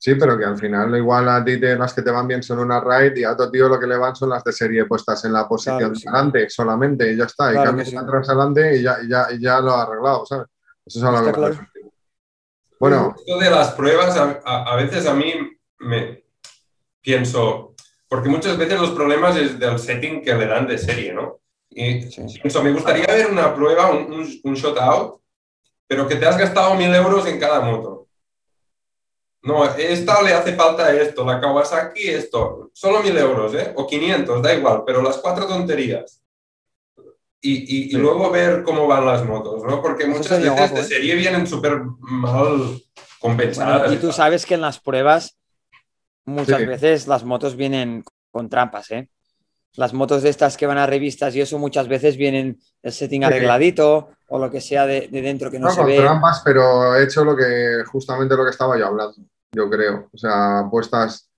[0.04, 2.58] Sí, pero que al final igual a ti te, las que te van bien son
[2.58, 5.24] una ride y a otro tío lo que le van son las de serie puestas
[5.26, 7.52] en la posición de adelante solamente y ya está.
[7.52, 10.48] y cambias atrás adelante y ya, ya, ya, lo ha arreglado, ¿sabes?
[10.84, 11.56] Eso es algo que
[12.80, 13.14] Bueno.
[13.16, 15.34] Esto de las pruebas, a, veces a mí
[15.78, 16.24] me
[17.00, 17.76] pienso,
[18.08, 21.38] porque muchas veces los problemas es del setting que le dan de serie, ¿no?
[21.70, 22.06] Y
[22.40, 25.20] pienso, me gustaría ver una prueba, un, un, un shot out,
[25.86, 28.01] pero que te has gastado mil euros en cada moto
[29.44, 33.72] no, esta le hace falta esto, la Kawasaki esto, solo mil euros, ¿eh?
[33.74, 36.22] O 500, da igual, pero las cuatro tonterías.
[37.44, 39.82] Y, y, luego ver cómo van las motos, ¿no?
[39.82, 40.84] Porque muchas veces de ¿eh?
[40.84, 42.80] serie vienen súper mal
[43.18, 43.92] compensadas.
[43.92, 45.36] y tú sabes que en las pruebas
[46.24, 49.08] muchas veces las motos vienen con trampas, ¿eh?
[49.74, 53.24] Las motos de estas que van a revistas y eso muchas veces vienen el setting
[53.24, 57.02] arregladito o lo que sea de, dentro que no, no se con trampas, pero he
[57.02, 59.16] hecho lo que justamente lo que estaba yo hablando
[59.52, 60.08] yo creo.
[60.12, 61.30] O sea, puestas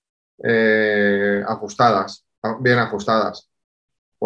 [0.43, 2.25] eh, ajustadas,
[2.59, 3.49] bien ajustadas.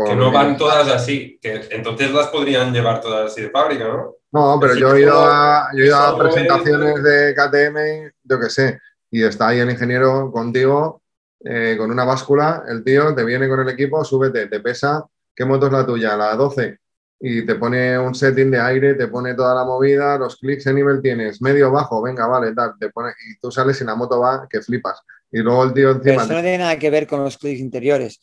[0.05, 4.15] Que no van todas así, que entonces las podrían llevar todas así de fábrica, ¿no?
[4.31, 8.49] No, pero yo he ido a, yo he ido a presentaciones de KTM, yo qué
[8.49, 11.01] sé, y está ahí el ingeniero contigo
[11.43, 15.43] eh, con una báscula, el tío te viene con el equipo, súbete, te pesa, ¿qué
[15.43, 16.15] moto es la tuya?
[16.15, 16.79] La 12
[17.19, 20.73] y te pone un setting de aire, te pone toda la movida, los clics, ¿qué
[20.73, 21.41] nivel tienes?
[21.41, 24.61] Medio, bajo, venga, vale, tal, te pone, y tú sales y la moto va que
[24.61, 25.01] flipas.
[25.31, 26.03] Y luego el tío encima...
[26.03, 28.21] Pero eso no tiene nada que ver con los clics interiores.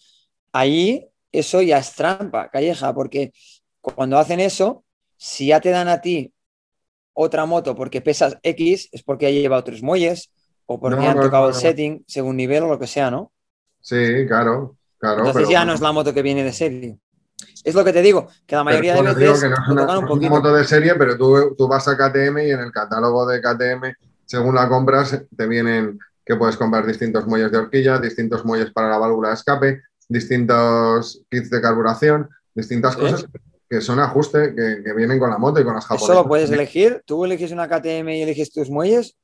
[0.53, 3.33] Ahí eso ya es trampa, calleja, porque
[3.81, 4.85] cuando hacen eso,
[5.17, 6.33] si ya te dan a ti
[7.13, 10.31] otra moto porque pesas X, es porque ha llevado otros muelles
[10.67, 13.33] o porque han tocado el setting según nivel o lo que sea, ¿no?
[13.81, 15.27] Sí, claro, claro.
[15.27, 16.99] Entonces ya no es la moto que viene de serie.
[17.64, 20.29] Es lo que te digo, que la mayoría de veces que no es una, un
[20.29, 23.92] moto de serie, pero tú, tú, vas a KTM y en el catálogo de KTM,
[24.25, 28.88] según la compras, te vienen que puedes comprar distintos muelles de horquilla, distintos muelles para
[28.88, 33.27] la válvula de escape, distintos kits de carburación, distintas cosas
[33.68, 36.09] que son ajustes que, que, vienen con la moto y con las japonesas.
[36.09, 37.03] ¿Eso lo puedes elegir?
[37.05, 39.16] ¿Tú eliges una KTM y eliges tus muelles?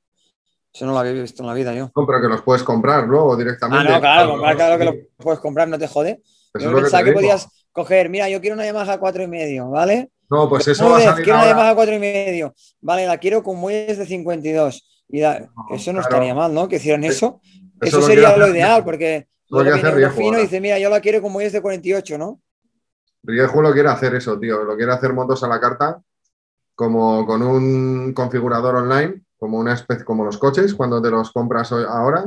[0.72, 1.92] Eso no lo había visto en la vida yo.
[1.94, 3.88] No, pero que los puedes comprar luego directamente.
[3.88, 6.22] Ah, no, claro, claro que lo puedes comprar, no te jode.
[6.58, 10.10] yo pensaba que podías coger, mira, yo quiero una Yamaha 4 y medio, ¿vale?
[10.30, 13.42] No, pues eso va a salir Quiero una Yamaha 4 y medio, vale, la quiero
[13.42, 14.88] con muelles de 52.
[15.08, 16.68] Y eso no estaría mal, ¿no?
[16.68, 17.40] Que hicieran eso.
[17.80, 21.32] Eso, sería lo ideal, porque lo que hacer fino dice, mira, yo la quiero con
[21.32, 22.40] muelles de 48, ¿no?
[23.22, 24.62] Riejo lo quiere hacer eso, tío.
[24.62, 26.00] Lo quiere hacer motos a la carta,
[26.74, 31.72] como con un configurador online, como una especie, como los coches, cuando te los compras
[31.72, 32.24] ahora,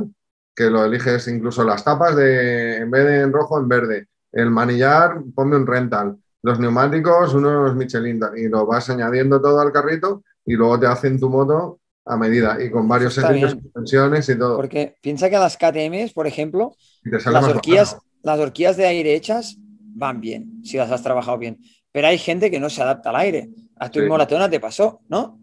[0.54, 4.50] que lo eliges incluso las tapas de, en vez de en rojo, en verde el
[4.50, 6.16] manillar, ponme un rental.
[6.42, 11.18] Los neumáticos, unos Michelin, y lo vas añadiendo todo al carrito y luego te hacen
[11.18, 14.56] tu moto a medida y con varios suspensiones y todo.
[14.56, 20.20] Porque piensa que las KTMs, por ejemplo, las horquillas, las horquillas de aire hechas van
[20.20, 21.58] bien, si las has trabajado bien.
[21.90, 23.48] Pero hay gente que no se adapta al aire.
[23.78, 24.06] A tu sí.
[24.06, 25.40] moratona te pasó, ¿no?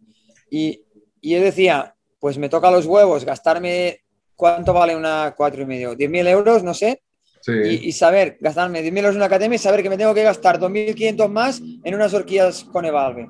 [0.49, 0.85] Y,
[1.19, 4.01] y yo decía, pues me toca los huevos gastarme,
[4.35, 5.95] ¿cuánto vale una cuatro y medio?
[5.95, 6.63] ¿10.000 euros?
[6.63, 7.01] No sé.
[7.45, 10.59] Y, saber gastarme 10.000 euros en una academia y saber que me tengo que gastar
[10.59, 13.27] 2.500 más en unas horquillas con Evalve.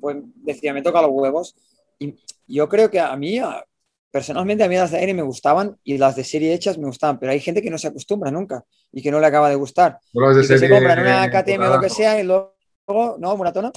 [0.00, 1.54] Pues decía, me toca los huevos.
[1.98, 2.14] Y
[2.46, 3.40] yo creo que a mí,
[4.10, 7.18] personalmente, a mí las de aire me gustaban y las de serie hechas me gustaban,
[7.18, 9.98] pero hay gente que no se acostumbra nunca y que no le acaba de gustar.
[10.12, 12.54] de y que se compran una KTM o lo que sea y luego,
[13.18, 13.72] ¿no, Muratona?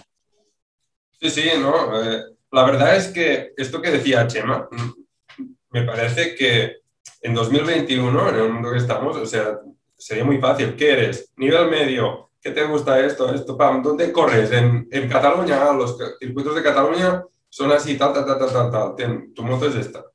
[1.20, 2.04] Sí, sí, no.
[2.04, 6.78] Eh, la verdad es que esto que decía Chema, mm, me parece que
[7.22, 9.60] en 2021, en el mundo que estamos, o sea,
[9.98, 10.76] sería muy fácil.
[10.76, 11.32] ¿Qué eres?
[11.38, 12.32] Nivel medio.
[12.42, 13.34] ¿Qué te gusta esto?
[13.34, 13.82] Esto, pam.
[13.82, 14.52] ¿Dónde corres?
[14.52, 19.26] En, en Cataluña, los circuitos de Cataluña son así, tal, tal, tal, tal, tal, tal.
[19.34, 20.06] tu moto es esta.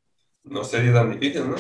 [0.44, 1.56] No sería tan difícil, ¿no?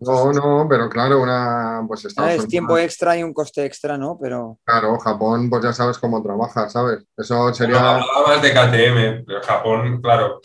[0.00, 2.32] No, no, pero claro, una pues está.
[2.32, 4.16] es tiempo extra y un coste extra, ¿no?
[4.20, 4.58] Pero.
[4.64, 7.04] Claro, Japón, pues ya sabes cómo trabaja, ¿sabes?
[7.16, 7.80] Eso sería.
[7.80, 10.40] No, hablaba más de KTM, pero Japón, claro.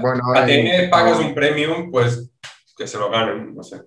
[0.00, 2.30] Bueno, KTM pagas un premium, pues
[2.76, 3.80] que se lo ganen, no sé.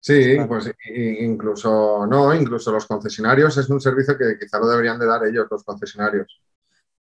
[0.00, 5.06] Sí, pues incluso, no, incluso los concesionarios es un servicio que quizá lo deberían de
[5.06, 6.40] dar ellos, los concesionarios.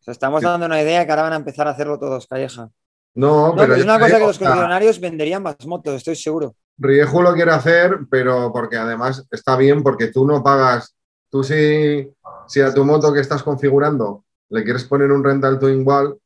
[0.07, 2.71] estamos dando una idea que ahora van a empezar a hacerlo todos, Calleja.
[3.15, 6.55] No, pero, es una cosa que los concesionarios venderían más motos, estoy seguro.
[6.79, 10.95] Rieju lo quiere hacer, pero porque además está bien, porque tú no pagas,
[11.31, 12.09] tú si,
[12.47, 16.17] si a tu moto que estás configurando le quieres poner un rental twin igual,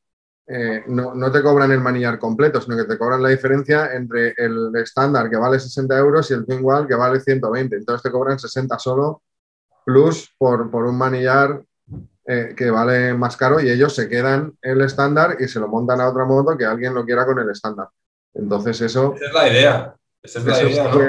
[0.51, 4.33] eh, no, no, te cobran el manillar completo, sino que te cobran la diferencia entre
[4.35, 7.75] el estándar que vale 60 euros y el twin wall que vale 120.
[7.75, 9.21] Entonces te cobran 60 solo,
[9.85, 11.61] plus por, un manillar
[12.25, 16.01] eh, que vale más caro y ellos se quedan el estándar y se lo montan
[16.01, 17.89] a otra moto que alguien lo quiera con el estándar.
[18.33, 19.13] Entonces eso...
[19.17, 19.95] Esa es la idea.
[20.23, 20.99] Esa es la idea, ¿no?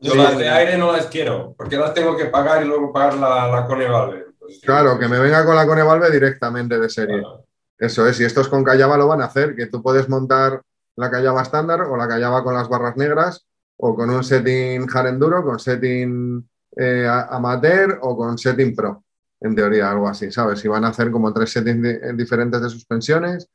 [0.00, 3.14] Yo las de aire no las quiero, porque las tengo que pagar y luego pagar
[3.14, 4.26] la, la Conevalve.
[4.38, 7.22] Pues, claro, que me venga con la Conevalve directamente de serie.
[7.78, 10.62] Eso es, y estos con Callaba lo van a hacer, que tú puedes montar
[10.96, 15.06] la Callaba estándar o la Callaba con las barras negras o con un setting hard
[15.06, 19.04] enduro, con setting eh, amateur o con setting pro,
[19.40, 20.64] en teoría, algo así, ¿sabes?
[20.64, 23.48] Y van a hacer como tres settings diferentes de suspensiones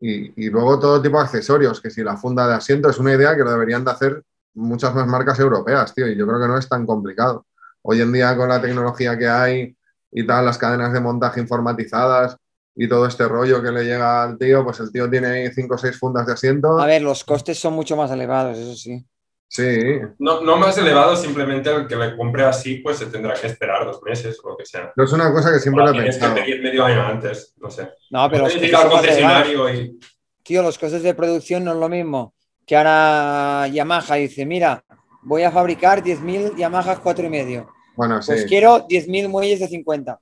[0.00, 3.12] y, y, luego todo tipo de accesorios, que si la funda de asiento es una
[3.12, 4.22] idea que lo deberían de hacer
[4.54, 7.46] muchas más marcas europeas, tío, y yo creo que no es tan complicado.
[7.82, 9.76] Hoy en día con la tecnología que hay
[10.10, 12.36] y tal, las cadenas de montaje informatizadas
[12.80, 15.78] y todo este rollo que le llega al tío, pues el tío tiene cinco o
[15.78, 16.78] seis fundas de asiento.
[16.78, 19.04] A ver, los costes son mucho más elevados, eso sí.
[19.48, 19.98] Sí.
[20.20, 23.84] No, no más elevado, simplemente el que le compre así, pues se tendrá que esperar
[23.84, 24.92] dos meses o lo que sea.
[24.94, 26.36] No es una cosa que siempre lo he pensado.
[26.36, 27.88] que pedir medio año antes, no sé.
[28.10, 28.44] No, pero...
[28.44, 29.98] Los concesionario y...
[30.44, 32.32] Tío, los costes de producción no es lo mismo
[32.64, 34.84] que ahora Yamaha dice, mira,
[35.22, 37.66] voy a fabricar 10.000 Yamahas 4,5.
[37.96, 38.30] Bueno, sí.
[38.30, 40.20] Pues quiero 10.000 muelles de 50.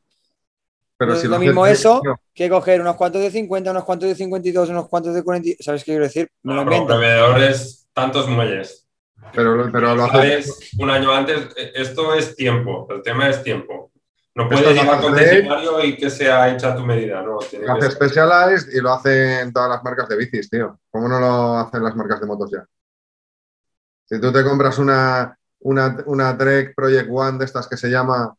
[0.98, 2.00] Pero no si es lo mismo eso
[2.34, 5.62] que coger unos cuantos de 50, unos cuantos de 52, unos cuantos de 40.
[5.62, 6.30] ¿Sabes qué quiero decir?
[6.42, 6.86] Me lo invento.
[6.86, 8.86] proveedores, tantos muelles.
[9.34, 11.48] Pero, pero lo haces un año antes.
[11.74, 12.86] Esto es tiempo.
[12.90, 13.90] El tema es tiempo.
[14.34, 17.38] No puedes ir al concesionario y que sea hecha a tu medida, ¿no?
[17.38, 20.78] lo hace Specialized y lo hacen todas las marcas de bicis, tío.
[20.90, 22.66] ¿Cómo no lo hacen las marcas de motos ya?
[24.04, 28.34] Si tú te compras una, una, una Trek Project One de estas que se llama,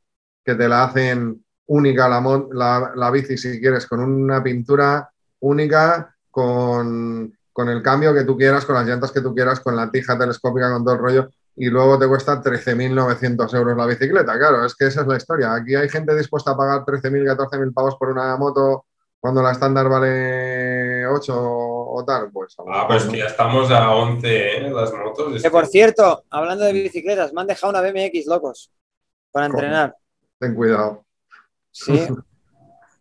[0.45, 5.09] que te la hacen única la, la, la bici si quieres, con una pintura
[5.39, 9.75] única, con, con el cambio que tú quieras, con las llantas que tú quieras, con
[9.75, 14.37] la tija telescópica, con todo el rollo y luego te cuesta 13.900 euros la bicicleta.
[14.37, 15.55] Claro, es que esa es la historia.
[15.55, 18.85] Aquí hay gente dispuesta a pagar 13.000, 14.000 pavos por una moto
[19.19, 22.29] cuando la estándar vale 8 o tal.
[22.31, 24.69] Pues, ah, pues que ya estamos a 11 ¿eh?
[24.69, 25.41] las motos.
[25.41, 28.71] Que por cierto, hablando de bicicletas, me han dejado una BMX, locos,
[29.31, 29.95] para entrenar.
[30.39, 31.06] Ten cuidado.
[31.71, 32.07] Sí.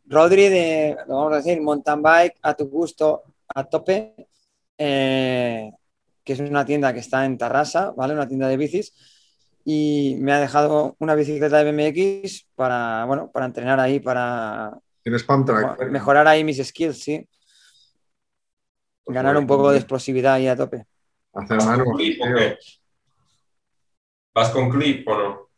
[0.07, 4.29] Rodri de, lo vamos a decir, mountain bike a tu gusto, a tope.
[4.79, 5.71] Eh,
[6.27, 8.13] que es una tienda que está en Tarrasa, ¿vale?
[8.13, 8.93] Una tienda de bicis.
[9.65, 14.77] Y me ha dejado una bicicleta de BMX para, bueno, para entrenar ahí, para
[15.89, 17.29] mejorar ahí mis skills, sí.
[19.05, 20.85] Pues Ganar un poco de explosividad ahí a tope.
[21.33, 21.87] Hacer manos.
[24.35, 25.49] ¿Vas con clip o no?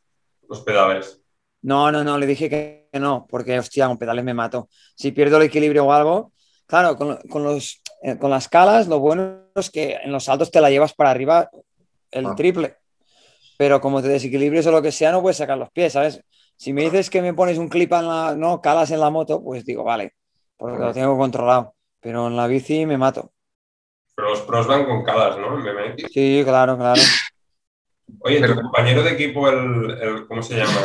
[0.48, 1.22] Los pedales.
[1.62, 4.68] No, no, no, le dije que no, porque hostia, con pedales me mato.
[4.94, 6.32] Si pierdo el equilibrio o algo,
[6.66, 10.60] claro, con los eh, con las calas, lo bueno es que en los saltos te
[10.60, 11.50] la llevas para arriba
[12.10, 12.34] el ah.
[12.36, 12.76] triple.
[13.56, 16.22] Pero como te desequilibres o lo que sea, no puedes sacar los pies, ¿sabes?
[16.56, 19.42] Si me dices que me pones un clip en la, no, calas en la moto,
[19.42, 20.14] pues digo, vale,
[20.56, 21.74] porque lo tengo controlado.
[22.00, 23.32] Pero en la bici me mato.
[24.14, 25.60] Pero los pros van con calas, ¿no?
[26.12, 27.00] Sí, claro, claro.
[28.20, 30.80] Oye, tu compañero de equipo, el, ¿cómo se llama?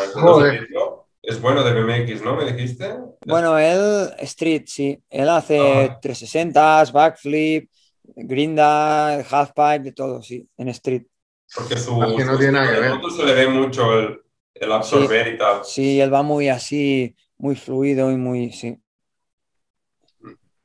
[1.23, 2.35] Es bueno de BMX, ¿no?
[2.35, 2.95] ¿Me dijiste?
[3.25, 5.01] Bueno, él, Street, sí.
[5.09, 5.57] Él hace
[6.01, 7.71] 360, backflip,
[8.03, 11.03] grinda, halfpipe, de todo, sí, en Street.
[11.55, 12.93] Porque su, que no tiene nada que ver.
[13.15, 14.21] se le ve mucho el,
[14.53, 15.63] el absorber y tal.
[15.63, 18.77] Sí, él va muy así, muy fluido y muy, sí.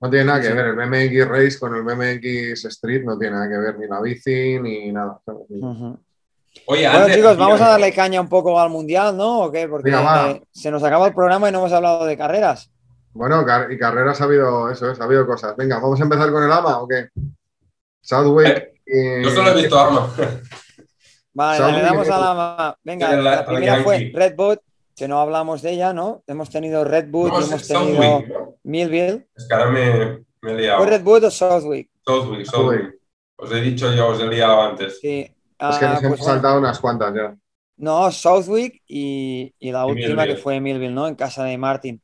[0.00, 3.48] No tiene nada que ver el BMX Race con el BMX Street, no tiene nada
[3.48, 5.20] que ver ni la bici ni nada.
[6.66, 9.42] Oye, bueno, chicos, vamos a darle caña un poco al mundial, ¿no?
[9.42, 9.68] ¿O qué?
[9.68, 9.90] Porque
[10.52, 12.70] se nos acaba el programa y no hemos hablado de carreras.
[13.12, 15.56] Bueno, y carreras ha habido eso, ha habido cosas.
[15.56, 17.08] Venga, ¿vamos a empezar con el AMA o qué?
[18.00, 18.74] Southwick.
[18.86, 20.14] Eh, Yo solo he visto AMA.
[21.34, 22.76] Vale, le damos al AMA.
[22.82, 24.60] Venga, la, primera fue Red Bull,
[24.94, 26.22] que no hablamos de ella, ¿no?
[26.26, 28.24] Hemos tenido Red Bull, hemos tenido
[28.64, 29.28] Millville.
[29.36, 30.78] Es que ahora me, me he liado.
[30.78, 31.90] ¿Fue Red Bull o Southwick?
[32.04, 32.98] Southwick, Southwick.
[33.36, 34.98] Os he dicho yo, os he liado antes.
[35.00, 37.36] Sí, es que nos ah, hemos pues saltado unas cuantas ya.
[37.76, 41.06] No, Southwick y, la última que fue Millville, ¿no?
[41.06, 42.00] En casa de Martin.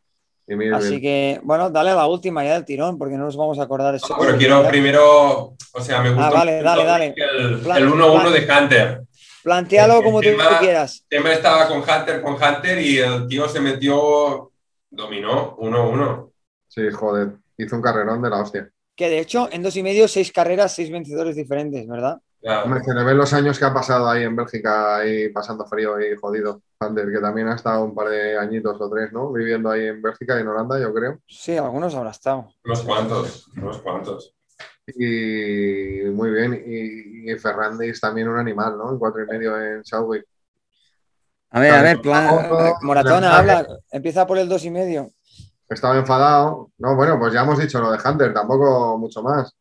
[0.75, 3.63] Así que, bueno, dale a la última ya del tirón, porque no nos vamos a
[3.63, 4.15] acordar eso.
[4.19, 7.15] pero quiero primero, o sea, me gusta ah, vale, dale, dale.
[7.17, 9.03] el 1-1 de Hunter.
[9.43, 10.29] Plantealo como tú,
[10.61, 11.05] quieras.
[11.11, 14.53] El tema estaba con Hunter, con Hunter y el tío se metió,
[14.91, 16.31] dominó 1-1.
[16.69, 18.71] Sí, joder, hizo un carrerón de la hostia.
[18.95, 22.19] Que de hecho, en dos y medio, seis carreras, seis vencedores diferentes, ¿verdad?
[22.45, 26.15] Se le ven los años que ha pasado ahí en Bélgica, ahí pasando frío y
[26.17, 26.61] jodido.
[26.79, 29.33] Hunter, que también ha estado un par de añitos o tres, ¿no?
[29.33, 31.21] Viviendo ahí en Bélgica y en Holanda, yo creo.
[31.27, 32.49] Sí, algunos habrá estado.
[32.65, 34.35] Unos cuantos, unos cuantos.
[34.87, 36.63] Y muy bien.
[36.67, 38.91] Y, y Ferrandis también un animal, ¿no?
[38.91, 40.27] En cuatro y medio en Southwick.
[41.51, 42.29] A ver, a ver, plan,
[42.83, 45.13] Moratona, habla, empieza por el dos y medio.
[45.69, 46.73] Estaba enfadado.
[46.79, 49.57] No, bueno, pues ya hemos dicho lo de Hunter, tampoco mucho más.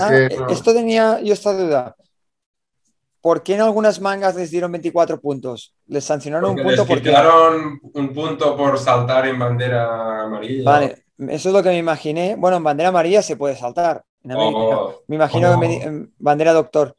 [0.00, 1.96] Ah, esto tenía yo esta duda.
[3.20, 5.74] ¿Por qué en algunas mangas les dieron 24 puntos?
[5.86, 6.84] ¿Les sancionaron un punto?
[6.86, 10.70] Les quitaron un punto por saltar en bandera amarilla.
[10.70, 12.36] Vale, eso es lo que me imaginé.
[12.36, 14.04] Bueno, en bandera amarilla se puede saltar.
[14.30, 15.62] Oh, me imagino oh.
[15.62, 16.94] en bandera doctor.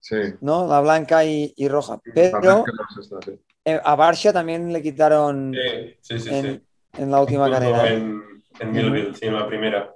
[0.00, 0.16] Sí.
[0.40, 0.66] ¿No?
[0.66, 2.00] La blanca y, roja.
[2.14, 2.64] Pero
[3.64, 5.54] eh, a Barcia también le quitaron
[6.00, 6.64] sí, sí, en,
[6.96, 7.88] en, la última carrera.
[7.88, 8.22] En,
[8.58, 9.94] en Millville, sí, en la primera.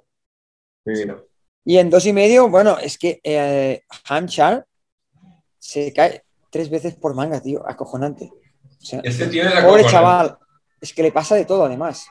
[1.67, 3.83] Y en dos y medio, bueno, es que eh,
[5.57, 8.31] se cae tres veces por manga, tío, acojonante.
[9.03, 10.37] este tío es pobre chaval,
[10.79, 12.07] es que le pasa de todo además.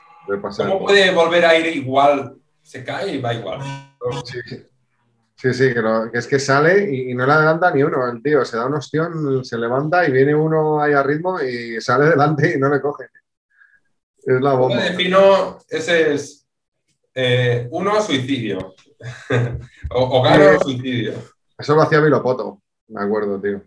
[0.57, 2.35] ¿Cómo puede volver a ir igual?
[2.61, 3.61] Se cae y va igual.
[4.25, 4.39] Sí,
[5.35, 8.09] sí, sí que, es que sale y, no le adelanta ni uno.
[8.09, 11.79] El tío se da una opción, se levanta y viene uno ahí a ritmo y
[11.79, 13.05] sale delante y no le coge.
[14.17, 14.75] Es la bomba.
[14.75, 16.45] Yo defino, ese es
[17.13, 18.75] eh, uno, suicidio.
[19.91, 21.13] o, gano suicidio.
[21.57, 23.61] Eso lo hacía Vilopoto, me acuerdo, tío.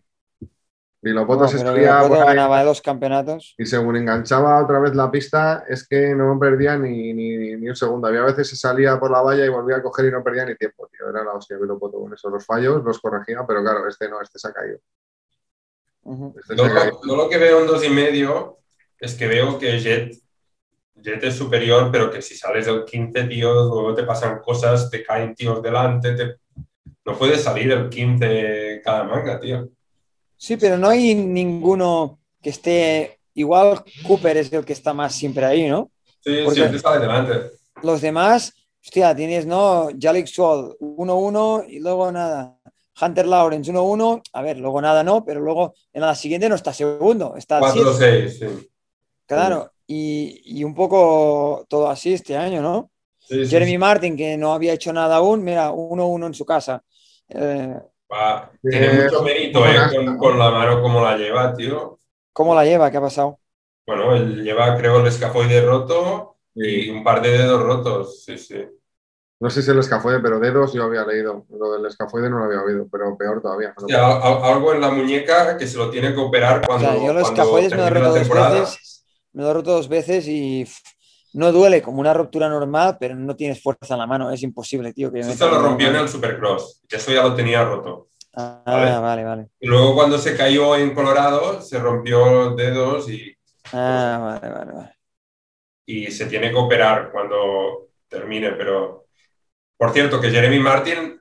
[1.01, 2.03] Vilopoto se salía.
[2.09, 3.55] ganaba dos campeonatos.
[3.57, 8.09] Y según enganchaba otra vez la pista, es que no perdía ni, ni, un segundo.
[8.09, 10.57] Había veces se salía por la valla y volvía a coger y no perdía ni
[10.57, 11.09] tiempo, tío.
[11.09, 12.29] Era la hostia Vilopoto con eso.
[12.29, 14.79] Los fallos los corregía, pero claro, este no, este se ha caído.
[16.37, 18.59] Este yo, lo que veo en dos y medio
[18.99, 20.15] es que veo que Jet
[21.03, 25.03] Jet es superior, pero que si sales del 15, tío, luego te pasan cosas, te
[25.03, 26.37] caen tíos delante,
[27.05, 29.69] no puedes salir el 15 cada manga, tío.
[30.37, 33.21] Sí, pero no hay ninguno que esté.
[33.35, 35.91] Igual Cooper es el que está más siempre ahí, ¿no?
[36.21, 37.53] Sí, siempre sale delante.
[37.83, 38.53] Los demás,
[38.85, 39.89] hostia, tienes, ¿no?
[39.99, 42.59] Jalik Swall 1-1 y luego nada.
[43.01, 46.73] Hunter Lawrence 1-1, a ver, luego nada no, pero luego en la siguiente no está
[46.73, 48.71] segundo, está 4-6, sí.
[49.25, 52.91] Claro, y, un poco todo así este año, ¿no?
[53.29, 56.83] Jeremy Martin, que no había hecho nada aún, mira, 1-1 en su casa.
[57.29, 57.75] Eh,
[58.63, 60.17] tiene mucho mérito ¿eh?
[60.19, 61.99] con, la mano como la lleva, tío.
[62.33, 62.91] ¿Cómo la lleva?
[62.91, 63.39] ¿Qué ha pasado?
[63.87, 68.67] Bueno, él lleva, creo, el escafoide roto y un par de dedos rotos, sí, sí.
[69.41, 71.47] No sé si el escafoide, pero dedos yo había leído.
[71.51, 73.75] Lo del escafoide no lo había oído, pero peor todavía.
[74.43, 76.89] algo en la muñeca que se lo tiene que operar cuando.
[76.89, 78.98] O sea, yo los escafoides me he roto dos veces
[79.39, 80.67] me lo he roto dos veces y
[81.35, 84.93] no duele como una ruptura normal, pero no tienes fuerza en la mano, es imposible,
[84.93, 85.13] tío.
[85.13, 88.09] Que Esto lo rompió en el Supercross, eso ya lo tenía roto.
[88.35, 89.23] Ah, ¿vale?
[89.25, 93.33] vale, Y luego cuando se cayó en Colorado, se rompió los dedos y...
[93.73, 94.95] Ah, vale, vale, vale.
[95.87, 99.07] Y se tiene que operar cuando termine, pero...
[99.77, 101.21] Por cierto, que Jeremy Martin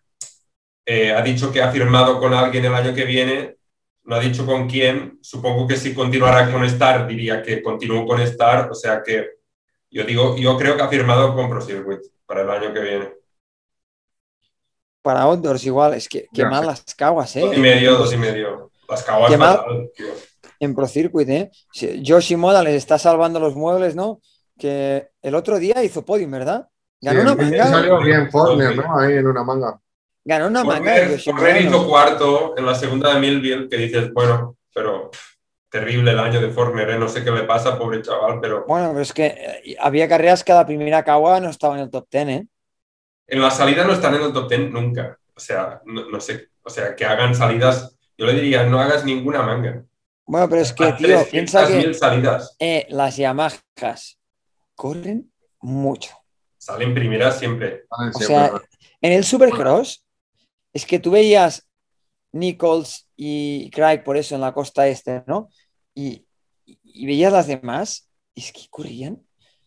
[0.87, 3.57] eh, ha dicho que ha firmado con alguien el año que viene
[4.07, 8.21] no ha dicho con quién, supongo que si continuará con Star diría que continúo con
[8.21, 9.31] Star, o sea que
[9.91, 13.13] yo digo, yo creo que ha firmado con ProCircuit para el año que viene.
[15.01, 17.41] Para Outdoors igual, es que qué mal las caguas, ¿eh?
[17.41, 18.71] Dos y medio, dos y medio.
[18.87, 19.59] Las caguas qué mal,
[20.57, 21.51] En ProCircuit, ¿eh?
[21.73, 24.21] Yoshimoda les está salvando los muebles, ¿no?
[24.57, 26.69] Que el otro día hizo podium, ¿verdad?
[27.01, 27.67] Ganó una manga.
[27.67, 28.99] Salió bien Forner, ¿no?
[28.99, 29.81] Ahí en una manga.
[30.27, 30.93] Ganó una manga.
[31.23, 35.09] Correr hizo cuarto en la segunda de Millville, que dices, bueno, pero
[35.69, 36.99] terrible el año de Former, ¿eh?
[36.99, 38.65] no sé qué le pasa, pobre chaval, pero...
[38.67, 41.89] Bueno, pero es que eh, había carreras que la primera cagua no estaba en el
[41.89, 42.47] top ten, ¿eh?
[43.25, 46.69] En la salida no están en el top ten nunca, o sea, no, sé, o
[46.69, 49.85] sea, que hagan salidas, yo le diría, no hagas ninguna manga.
[50.25, 52.53] Bueno, pero es que, tío, piensa que salidas.
[52.59, 53.63] Eh, las Yamahas
[54.75, 56.11] corren mucho.
[56.57, 57.85] Salen primeras siempre.
[58.13, 58.51] O sea,
[58.99, 60.03] en el Supercross
[60.73, 61.67] es que tú veías
[62.31, 65.49] Nichols y Craig por eso en la costa este, ¿no?
[65.95, 66.25] Y,
[67.05, 69.21] veías las demás y es que corrían.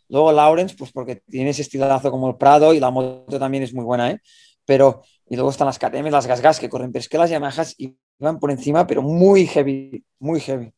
[0.09, 3.72] Luego Lawrence, pues porque tiene ese estilazo como el Prado y la moto también es
[3.72, 4.20] muy buena, ¿eh?
[4.64, 7.74] Pero, y luego están las KTM, las Gasgas que corren, pero es que las Yamahas
[7.78, 10.72] iban por encima, pero muy heavy, muy heavy.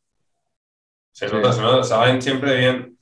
[1.13, 2.99] Se nota, se nota, saben siempre bien.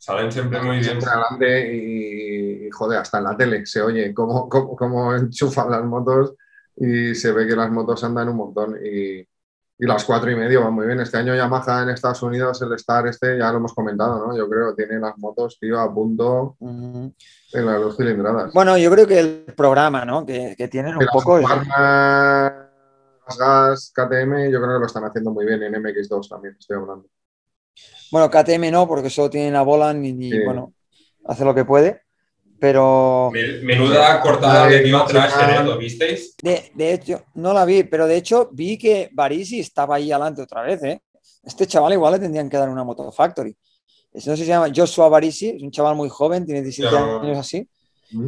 [0.00, 0.96] Salen siempre muy bien.
[0.96, 2.39] Adelante y,
[2.70, 6.34] joder, hasta en la tele se oye cómo, cómo, cómo enchufan las motos
[6.76, 9.26] y se ve que las motos andan un montón y,
[9.82, 11.00] las cuatro y medio van muy bien.
[11.00, 14.36] Este año Yamaha en Estados Unidos, el Star este, ya lo hemos comentado, ¿no?
[14.36, 17.14] Yo creo que tiene las motos, tío, a punto en
[17.54, 18.52] las dos cilindradas.
[18.52, 20.26] Bueno, yo creo que el programa, ¿no?
[20.26, 21.40] Que, que tienen un poco...
[23.30, 26.76] Las gas, KTM, yo creo que lo están haciendo muy bien en MX2 también, estoy
[26.76, 27.06] hablando.
[28.10, 30.74] Bueno, KTM no, porque solo tienen a Bolan y, bueno,
[31.24, 32.02] hace lo que puede.
[32.60, 33.30] Pero.
[33.32, 35.64] Menuda cortada de dio atrás.
[35.64, 36.36] ¿lo visteis?
[36.42, 40.62] De, hecho, no la vi, pero de hecho vi que Barisi estaba ahí adelante otra
[40.62, 41.00] vez, ¿eh?
[41.42, 43.56] Este chaval igual le tendrían que dar una Moto Factory.
[44.12, 47.38] No sé si se llama Joshua Barisi, es un chaval muy joven, tiene 17 años
[47.38, 47.66] así.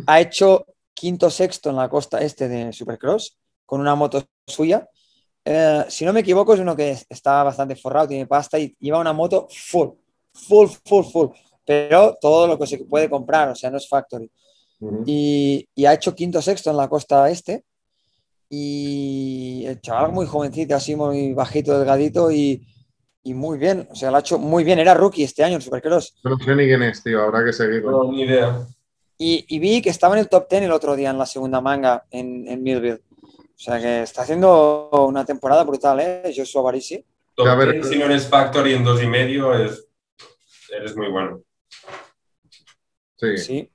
[0.06, 0.64] Ha hecho
[0.94, 4.88] quinto sexto en la costa este de Supercross con una moto suya.
[5.44, 9.00] Eh, si no me equivoco, es uno que está bastante forrado, tiene pasta y lleva
[9.00, 9.88] una moto full,
[10.32, 11.28] full, full, full.
[11.64, 14.30] Pero todo lo que se puede comprar, o sea, no es factory.
[15.06, 17.64] y, y, ha hecho quinto sexto en la costa este.
[18.48, 22.66] Y el chaval muy jovencito, así muy bajito, delgadito y,
[23.22, 23.88] y muy bien.
[23.90, 24.78] O sea, lo ha hecho muy bien.
[24.78, 26.16] Era rookie este año en Supercross.
[26.24, 27.22] No sé ni quién es, tío.
[27.22, 28.04] Habrá que seguirlo.
[28.04, 28.66] No, ni idea.
[29.18, 31.60] Y, y, vi que estaba en el top 10 el otro día en la segunda
[31.60, 33.02] manga en, en Millville.
[33.62, 36.34] O sea que está haciendo una temporada brutal, ¿eh?
[36.36, 37.04] Joshua Barisi.
[37.34, 39.86] Top a ver, si no eres Factory en dos y medio, es,
[40.76, 41.42] eres muy bueno.
[43.22, 43.38] Sí.
[43.38, 43.72] Sí.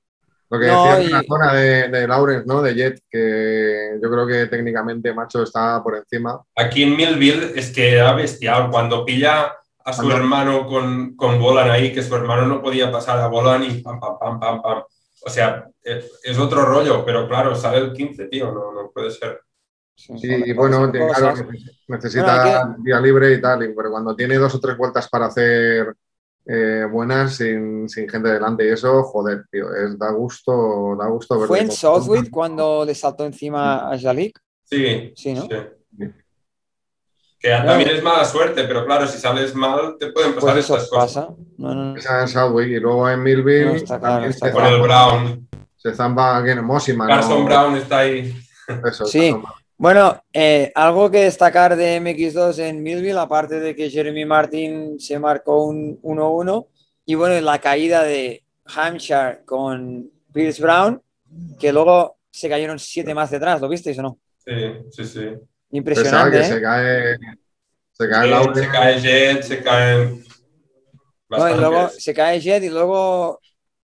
[0.49, 2.61] Lo que No, decía y- en la zona de, de Lawrence, ¿no?
[2.61, 6.41] De Jet, que yo creo que técnicamente Macho está por encima.
[6.55, 8.69] Aquí en Millville es que era bestial.
[8.71, 13.19] Cuando pilla a su hermano con, con Bolan ahí, que su hermano no podía pasar
[13.19, 14.83] a Bolan y pam, pam, pam, pam, pam.
[15.25, 19.11] O sea, es, es otro rollo, pero claro, sale el 15, tío, no, no puede
[19.11, 19.41] ser.
[19.95, 21.33] Sí, y bueno, claro,
[21.87, 25.93] necesita Bueno, día libre y tal, pero cuando tiene dos o tres vueltas para hacer
[26.49, 31.35] eh, buenas sin, sin gente delante y eso, joder, tío, es, da gusto, da gusto
[31.35, 31.47] verlo.
[31.47, 34.39] Fue en Southwood cuando le saltó encima a Jalik.
[34.63, 35.47] Sí, Sí, ¿no?
[37.39, 40.75] Que también es mala suerte, pero claro, si sales mal, te pueden pasar Pues eso
[40.75, 41.25] estas cosas.
[41.25, 41.35] pasa.
[41.57, 41.95] No, no, no.
[41.95, 44.87] Esa en Southwick y luego en Millville No, está claro, está se, Con el zampa,
[44.87, 45.47] Brown.
[45.75, 46.65] se zampa ¿quién?
[46.65, 47.45] Mosiman, Carson ¿no?
[47.45, 48.35] Brown está ahí.
[48.85, 49.27] Eso, Sí.
[49.27, 49.56] está zampa.
[49.79, 55.19] Bueno, eh, algo que destacar de MX2 en Millville, aparte de que Jeremy Martin se
[55.19, 56.67] marcó un 1-1,
[57.05, 60.99] y bueno, la caída de Hampshire con Pierce Brown,
[61.59, 64.19] que luego se cayeron siete más detrás, ¿lo visteis o no?
[64.43, 64.51] Sí,
[64.91, 65.29] sí, sí.
[65.71, 66.49] Impresionante, que ¿eh?
[66.49, 67.17] se cae,
[67.91, 68.61] se cae Lawrence.
[68.63, 70.23] se cae Jet, se caen.
[71.29, 73.39] No, y luego se cae Jet y luego,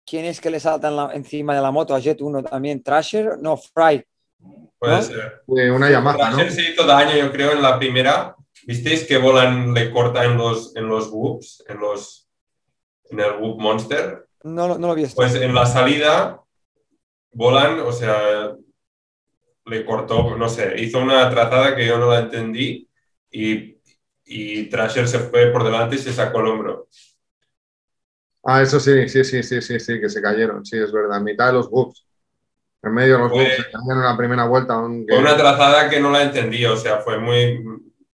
[0.06, 2.82] ¿quién es que le salta en la- encima de la moto a Jet 1 también?
[2.82, 3.36] ¿Trasher?
[3.38, 4.02] No, Fry.
[4.82, 5.02] Puede ¿no?
[5.02, 5.42] ser.
[5.46, 6.50] de una Yamaha, ¿no?
[6.50, 8.34] Se hizo daño, yo creo, en la primera.
[8.66, 11.64] ¿Visteis que Bolan le corta en los, en los whoops?
[11.68, 12.28] En, los,
[13.10, 14.26] en el whoop monster.
[14.42, 15.14] No, lo- no lo vi esto.
[15.14, 16.40] Pues en la salida,
[17.32, 18.56] Bolan, o sea,
[19.66, 22.88] le cortó, no sé, hizo una trazada que yo no la entendí
[23.30, 23.76] y,
[24.24, 26.88] y Thrasher se fue por delante y se sacó el hombro.
[28.44, 31.46] Ah, eso sí, sí, sí, sí, sí, sí, que se cayeron, sí, es verdad, mitad
[31.46, 32.04] de los books.
[32.82, 34.74] En medio de los Fue- books se en la primera vuelta.
[34.74, 37.62] aunque- Fue una trazada que no la entendí, o sea, fue muy,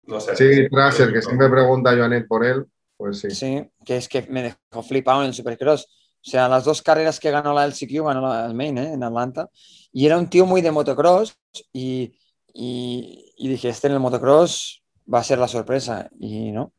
[0.07, 0.35] no sé.
[0.37, 3.31] Sí, Trasher, que siempre pregunta a Joanet por él, pues sí.
[3.31, 5.85] Sí, que es que me dejó flipado en el Supercross.
[5.85, 8.93] O sea, las dos carreras que ganó la LCQ, ganó la el Main ¿eh?
[8.95, 9.49] en Atlanta.
[9.93, 11.37] Y era un tío muy de motocross.
[11.73, 12.19] Y,
[12.53, 16.11] y, y dije, este en el motocross va a ser la sorpresa.
[16.19, 16.73] Y no.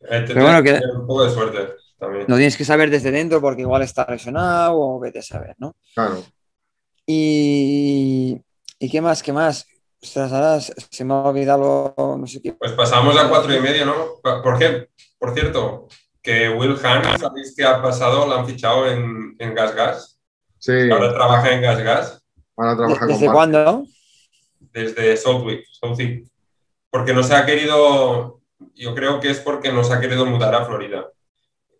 [0.00, 2.26] Eh, Pero bueno, que- un poco de suerte también.
[2.28, 5.76] Lo tienes que saber desde dentro porque igual está lesionado o vete a saber, ¿no?
[5.94, 6.22] Claro.
[7.06, 8.40] Y,
[8.78, 9.22] ¿y qué más?
[9.22, 9.66] ¿Qué más?
[10.02, 12.52] Ostras, ahora se me ha olvidado, no sé qué.
[12.52, 13.94] Pues pasamos a cuatro y medio, ¿no?
[14.42, 14.88] ¿Por qué?
[15.18, 15.86] Por cierto,
[16.20, 18.26] que Will Hunt, ¿sabéis qué ha pasado?
[18.26, 20.20] Lo han fichado en, en Gas Gas.
[20.58, 22.22] Sí, Ahora trabaja en Gas Gas
[22.56, 23.84] ahora trabaja ¿Desde cuándo?
[24.72, 26.26] desde Southwick, Southwick.
[26.90, 28.40] Porque no se ha querido,
[28.74, 31.10] yo creo que es porque no se ha querido mudar a Florida.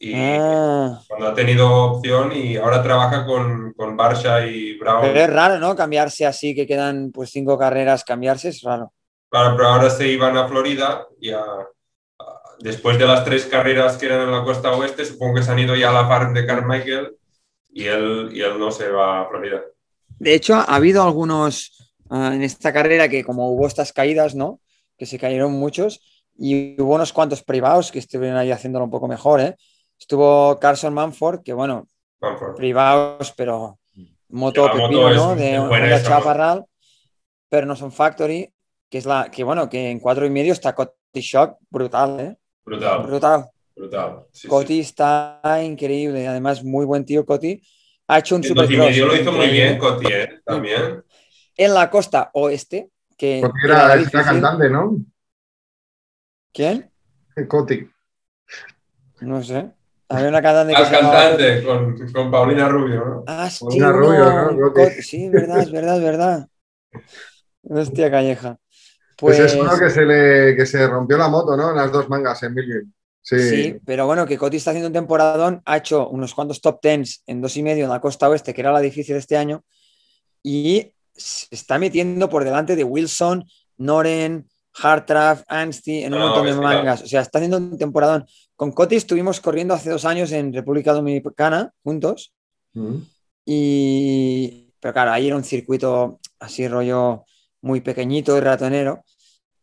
[0.05, 5.01] Y Ah, cuando ha tenido opción y ahora trabaja con, con Barsha y Brown.
[5.03, 5.77] pero es raro, ¿no?
[5.77, 8.93] Cambiarse así, que quedan pues cinco carreras, cambiarse es raro.
[9.31, 13.97] Claro, pero ahora se iban a Florida y a- a- después de las tres carreras
[13.97, 16.35] que eran en la costa oeste, supongo que se han ido ya a la farm
[16.35, 17.17] de Carmichael
[17.73, 19.61] y él, y él no se va a Florida.
[20.19, 24.61] De hecho, ha habido algunos ah, en esta carrera que como hubo estas caídas, ¿no?
[24.99, 26.01] Que se cayeron muchos
[26.37, 29.57] y hubo unos cuantos privados que estuvieron ahí haciéndolo un poco mejor, ¿eh?
[30.03, 31.87] Estuvo Carson Manford, que bueno,
[32.21, 32.57] Manford.
[32.57, 33.79] privados, pero
[34.31, 35.37] moto La moto pepino, es- ¿no?
[35.37, 36.03] De ¿no?
[36.03, 36.65] Chaparral,
[37.49, 38.53] pero no son Factory,
[38.91, 42.37] que es la que bueno, que en cuatro y medio está Coti Shock, brutal, ¿eh?
[42.65, 43.51] Brutal, Brutal.
[43.77, 44.25] brutal.
[44.33, 44.49] Sí, sí.
[44.49, 47.63] Coti está increíble, además muy buen tío Coti.
[48.09, 50.41] Ha hecho un medio lo hizo muy bien, Coti, ¿eh?
[50.45, 51.05] También.
[51.57, 54.97] en la costa oeste, que Porque era era, cantante, ¿no?
[56.53, 56.91] ¿Quién?
[57.47, 57.89] Coti.
[59.21, 59.71] No sé.
[60.13, 63.25] Había una cantante que Al se llamaba- cantante con, con Paulina Rubio, ¿no?
[63.27, 64.73] Ah, sí, Paulina Rubio, ¿no?
[64.73, 66.47] Coti, Sí, verdad, es verdad, es verdad.
[67.63, 68.59] Hostia, calleja.
[69.17, 71.71] Pues, Pues, es uno que se le que se rompió la moto, ¿no?
[71.71, 72.87] En las dos mangas en Millville.
[73.25, 73.39] Sí.
[73.39, 77.23] sí, pero bueno, que Coti está haciendo un temporadón, ha hecho unos cuantos top tens
[77.27, 79.63] en dos y medio en la costa oeste, que era la difícil este año,
[80.43, 83.45] y se está metiendo por delante de Wilson,
[83.77, 87.03] Noren, Hartraff, Ansty, en un No, montón de mangas.
[87.03, 88.27] O sea, está haciendo un temporadón.
[88.63, 92.33] Con Coti estuvimos corriendo hace dos años en República Dominicana juntos
[92.75, 92.99] Mm.
[93.45, 97.25] y, pero claro, ahí era un circuito así rollo
[97.61, 99.03] muy pequeñito y ratonero.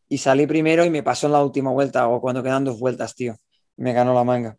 [0.10, 3.16] Y salí primero y me pasó en la última vuelta o cuando quedan dos vueltas,
[3.16, 3.38] tío.
[3.78, 4.58] Me ganó la manga.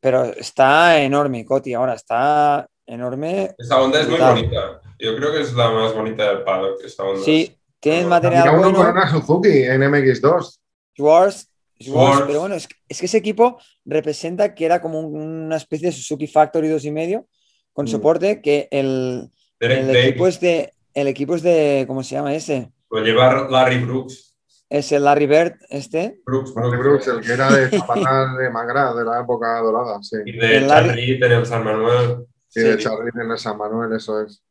[0.00, 3.54] Pero está enorme, Coti, ahora está enorme.
[3.56, 4.80] Esta onda es muy bonita.
[4.98, 7.22] Yo creo que es la más bonita del paddock, esta onda.
[7.24, 8.78] Sí, tiene material bueno.
[8.78, 10.58] Corona Suzuki en MX2.
[10.92, 11.48] Schwartz,
[11.78, 16.26] pero bueno, es, es, que ese equipo representa que era como una especie de Suzuki
[16.26, 17.26] Factory 2,5
[17.72, 17.88] con mm.
[17.88, 22.72] soporte que el, el equipo es de, el equipo es de, ¿cómo se llama ese?
[22.90, 24.34] Lo lleva Larry Brooks.
[24.68, 26.20] Es el Larry Bird, este.
[26.24, 30.16] Brooks, Larry Brooks, el que era de Zapatal de Magra, de la época dorada, sí.
[30.24, 32.26] Y de el Charlie en el San Manuel.
[32.48, 34.42] Sí, de Charlie en el San Manuel, eso es.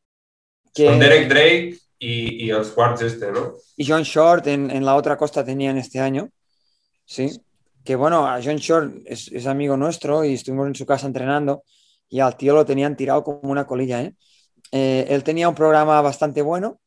[0.73, 3.53] Con Derek Drake y, y, el Schwartz este, ¿no?
[3.75, 6.29] Y John Short en, en, la otra costa tenían este año.
[7.05, 7.41] Sí.
[7.83, 11.63] Que bueno, a John Short es, es, amigo nuestro y estuvimos en su casa entrenando
[12.09, 14.15] y al tío lo tenían tirado como una colilla, ¿eh?
[14.71, 16.79] Eh, él tenía un programa bastante bueno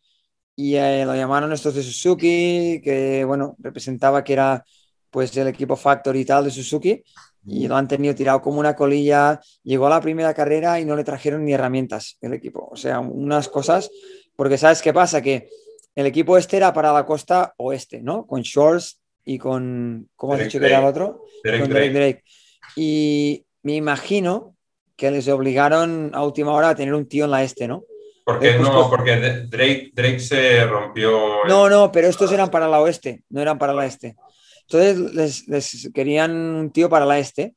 [0.57, 4.64] y eh, lo llamaron estos de Suzuki, que bueno, representaba que era
[5.11, 7.03] pues el equipo Factory y tal de Suzuki
[7.47, 9.41] y lo han tenido tirado como una colilla.
[9.62, 12.69] Llegó a la primera carrera y no le trajeron ni herramientas el equipo.
[12.71, 13.91] O sea, unas cosas,
[14.37, 15.23] porque ¿sabes qué pasa?
[15.23, 15.49] Que
[15.95, 18.27] el equipo este era para la costa oeste, ¿no?
[18.27, 21.26] Con Shores y con, ¿cómo has dicho que era el otro?
[21.43, 21.91] con Drake.
[21.91, 22.24] Drake.
[22.76, 24.57] Y me imagino
[24.97, 27.85] que les obligaron a última hora a tener un tío en la este, ¿no?
[28.24, 31.45] Porque no, porque Drake, Drake se rompió.
[31.47, 34.16] No, no, pero estos eran para la oeste, no eran para la este.
[34.62, 37.55] Entonces les, querían un tío para la este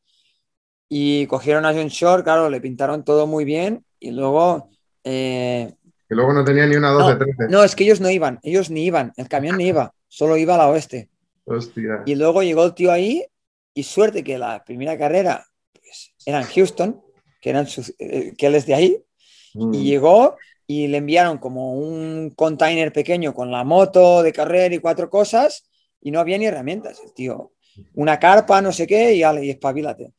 [0.90, 4.70] y cogieron a John Shore, claro, le pintaron todo muy bien y luego.
[5.06, 5.74] Eh...
[6.10, 7.26] Y luego no tenía ni una 12-13.
[7.38, 10.36] No, no, es que ellos no iban, ellos ni iban, el camión ni iba, solo
[10.36, 11.11] iba a la oeste.
[11.46, 12.04] Hostia.
[12.06, 13.26] Y luego llegó el tío ahí
[13.74, 17.02] y suerte que la primera carrera pues, era en Houston
[17.42, 17.68] que, eran
[18.00, 19.04] eh, que él es de ahí,
[19.54, 19.72] y mm.
[19.72, 20.38] llegó
[20.68, 25.70] y le enviaron como un container pequeño con la moto de carrera y cuatro cosas,
[26.00, 27.52] y no había ni herramientas, el tío.
[27.96, 30.14] Una carpa, no sé qué, y, y espabilate.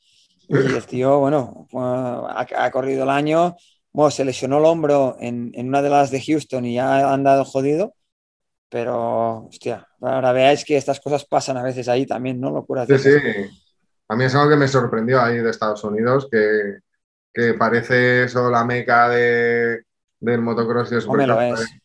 [0.49, 3.57] Y el tío, bueno, ha, corrido el año,
[3.93, 7.15] bueno, se lesionó el hombro en, en, una de las de Houston y ya ha
[7.15, 7.95] andado jodido,
[8.73, 12.51] pero, hostia, ahora veáis que estas cosas pasan a veces ahí también, ¿no?
[12.51, 12.87] Locura.
[12.87, 13.11] Sí, sí.
[14.09, 16.79] A mí es algo que me sorprendió ahí de Estados Unidos, que,
[17.35, 19.83] que parece eso la meca de,
[20.19, 21.81] del motocross y lo es.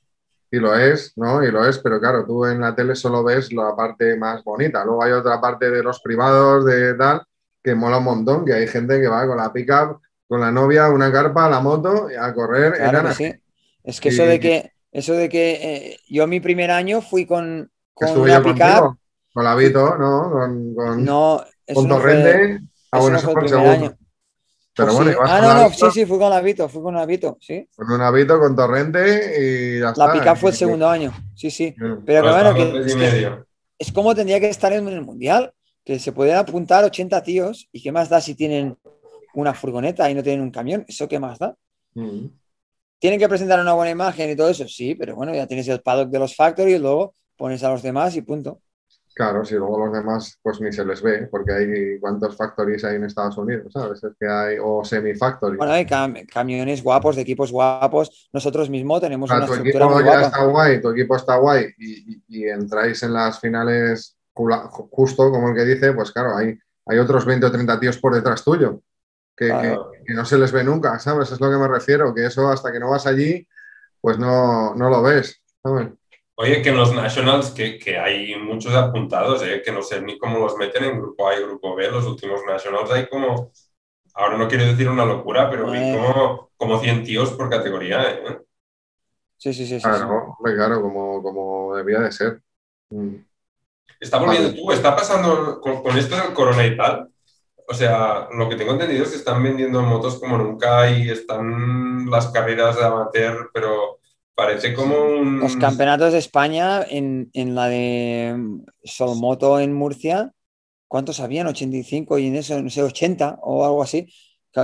[0.49, 1.43] Y lo es, ¿no?
[1.43, 4.85] Y lo es, pero claro, tú en la tele solo ves la parte más bonita.
[4.85, 7.21] Luego hay otra parte de los privados, de tal,
[7.61, 10.88] que mola un montón, que hay gente que va con la pickup, con la novia,
[10.88, 12.75] una carpa, la moto, a correr.
[12.75, 13.33] Claro sí.
[13.83, 17.71] Es que eso de que, eso de que eh, yo mi primer año fui con,
[17.93, 18.97] con una pickup.
[19.31, 20.31] Con la Vito, ¿no?
[20.31, 22.61] Con, con, no, con Torrente.
[22.91, 23.95] ah, bueno, eso fue el segundo.
[24.75, 27.67] Pero bueno, Ah, no, no, sí, sí, fui con Avito, fui con Avito, sí.
[27.75, 30.07] Con un Avito, con Torrente y ya está.
[30.07, 31.75] La pica fue el segundo año, sí, sí.
[32.03, 33.43] Pero que bueno, que,
[33.77, 35.53] es, como tendría que estar en el Mundial,
[35.85, 38.75] que se pueden apuntar 80 tíos y qué más da si tienen
[39.35, 41.55] una furgoneta y no tienen un camión, ¿eso qué más da?
[41.93, 42.25] Mm.
[42.99, 45.81] Tienen que presentar una buena imagen y todo eso, sí, pero bueno, ya tienes el
[45.81, 48.61] paddock de los factories y luego pones a los demás y punto.
[49.13, 52.97] Claro, si luego los demás pues ni se les ve, porque hay cuántos factories hay
[52.97, 54.03] en Estados Unidos, ¿sabes?
[54.03, 55.57] Es que hay, o semi-factories.
[55.57, 58.29] Bueno, hay camiones guapos, de equipos guapos.
[58.31, 62.43] Nosotros mismos tenemos una tu estructura equipo ya está guay, tu equipo está guay y,
[62.45, 67.47] entráis en las finales justo como el que dice, pues claro, hay, hay otros 20
[67.47, 68.81] o 30 tíos por detrás tuyo
[69.38, 71.31] que, que, no se les ve nunca, ¿sabes?
[71.31, 73.47] Es lo que me refiero, que eso hasta que no vas allí,
[74.01, 75.89] pues no, no lo ves, ¿sabes?
[76.39, 79.61] Oye, que en los Nationals, que, que hay muchos apuntados, ¿eh?
[79.63, 82.41] que no sé ni cómo los meten en grupo A y grupo B, los últimos
[82.45, 83.51] Nationals hay como,
[84.13, 85.93] ahora no quiero decir una locura, pero eh.
[85.95, 88.11] como, como 100 tíos por categoría.
[88.11, 88.39] ¿eh?
[89.38, 89.79] Sí, sí, sí.
[89.81, 92.41] Claro, sí, claro como, como debía de ser.
[92.91, 93.15] Mm.
[93.99, 97.09] Está volviendo tú, está pasando con, con, esto del corona y tal.
[97.68, 102.09] O sea, lo que tengo entendido es que están vendiendo motos como nunca y están
[102.09, 103.99] las carreras de amateur, pero
[104.38, 105.39] Parece como un...
[105.39, 108.38] Los campeonatos de España en, en la de
[108.84, 110.32] Solmoto en Murcia,
[110.88, 111.47] ¿cuántos habían?
[111.47, 114.07] 85 y en eso, no sé, 80 o algo así.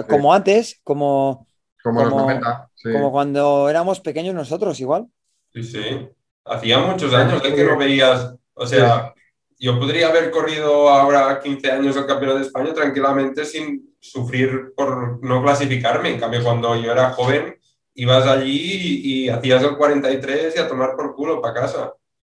[0.08, 1.47] Como antes, como...
[1.82, 5.08] Como, como, 90, como cuando éramos pequeños nosotros, igual.
[5.51, 6.08] Sí, sí.
[6.45, 9.16] Hacía muchos años de que no veías, o sea,
[9.64, 15.24] yo podría haber corrido ahora 15 años el campeonato de España tranquilamente sin sufrir por
[15.24, 16.09] no clasificarme.
[16.09, 17.57] En cambio, cuando yo era joven,
[17.93, 21.93] ibas allí y, hacías el 43 y a tomar por culo para casa.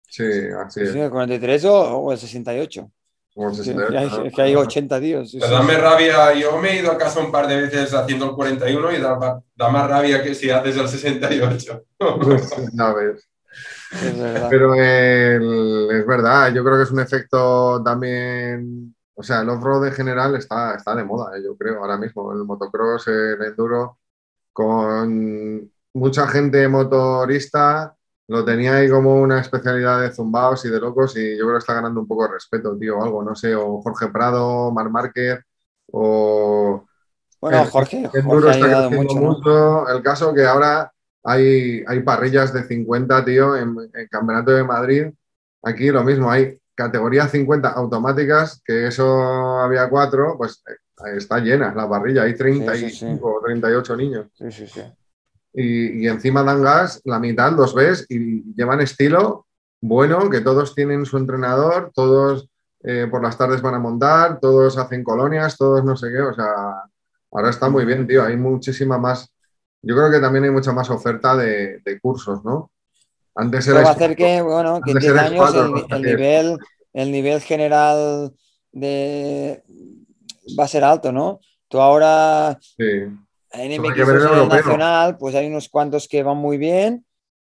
[0.09, 0.24] Sí,
[0.59, 0.95] así es.
[0.95, 2.91] ¿El 43 o, el 68?
[3.37, 5.39] es que hay 80 tíos.
[5.39, 8.91] dame rabia, yo me he ido a casa un par de veces haciendo el 41
[8.93, 11.85] y da, más rabia que si haces el 68.
[12.72, 13.29] no, ves.
[14.51, 19.93] Pero es verdad, yo creo que es un efecto también, o sea, el off-road en
[19.93, 23.99] general está, está de moda, eh, yo creo, ahora mismo, el motocross, el enduro,
[24.53, 27.95] con mucha gente motorista
[28.28, 31.61] lo tenía ahí como una especialidad de zumbaos y de locos y yo creo que
[31.61, 35.41] está ganando un poco de respeto, tío, algo, no sé, o Jorge Prado, Mar Márquez,
[35.91, 36.84] o...
[37.41, 40.93] Bueno, Jorge, Jorge ha ayudado mucho, El caso que ahora
[41.31, 45.07] hay, hay parrillas de 50, tío, en el Campeonato de Madrid.
[45.62, 51.74] Aquí lo mismo, hay categoría 50 automáticas, que eso había cuatro, pues eh, está llena
[51.74, 54.26] la parrilla, hay 35 o 38 niños.
[54.35, 54.83] Sí, sí, sí
[55.53, 59.47] y, encima dan gas la mitad, los ves, y llevan estilo
[59.81, 62.49] bueno, que todos tienen su entrenador, todos
[62.83, 66.35] eh, por las tardes van a montar, todos hacen colonias, todos no sé qué, o
[66.35, 66.83] sea,
[67.31, 69.33] ahora está muy bien, tío, hay muchísima más,
[69.83, 72.70] yo creo que también hay mucha más oferta de, cursos, ¿no?
[73.35, 73.83] Antes era...
[73.83, 75.55] Va a hacer que, bueno, que en 10 años
[75.91, 76.59] el, nivel,
[76.93, 78.33] el nivel general
[78.72, 79.62] de...
[80.59, 81.41] va a ser alto, ¿no?
[81.68, 82.59] Tú ahora...
[82.61, 83.07] Sí
[83.53, 87.05] en MX nacional, pues hay unos cuantos que van muy bien,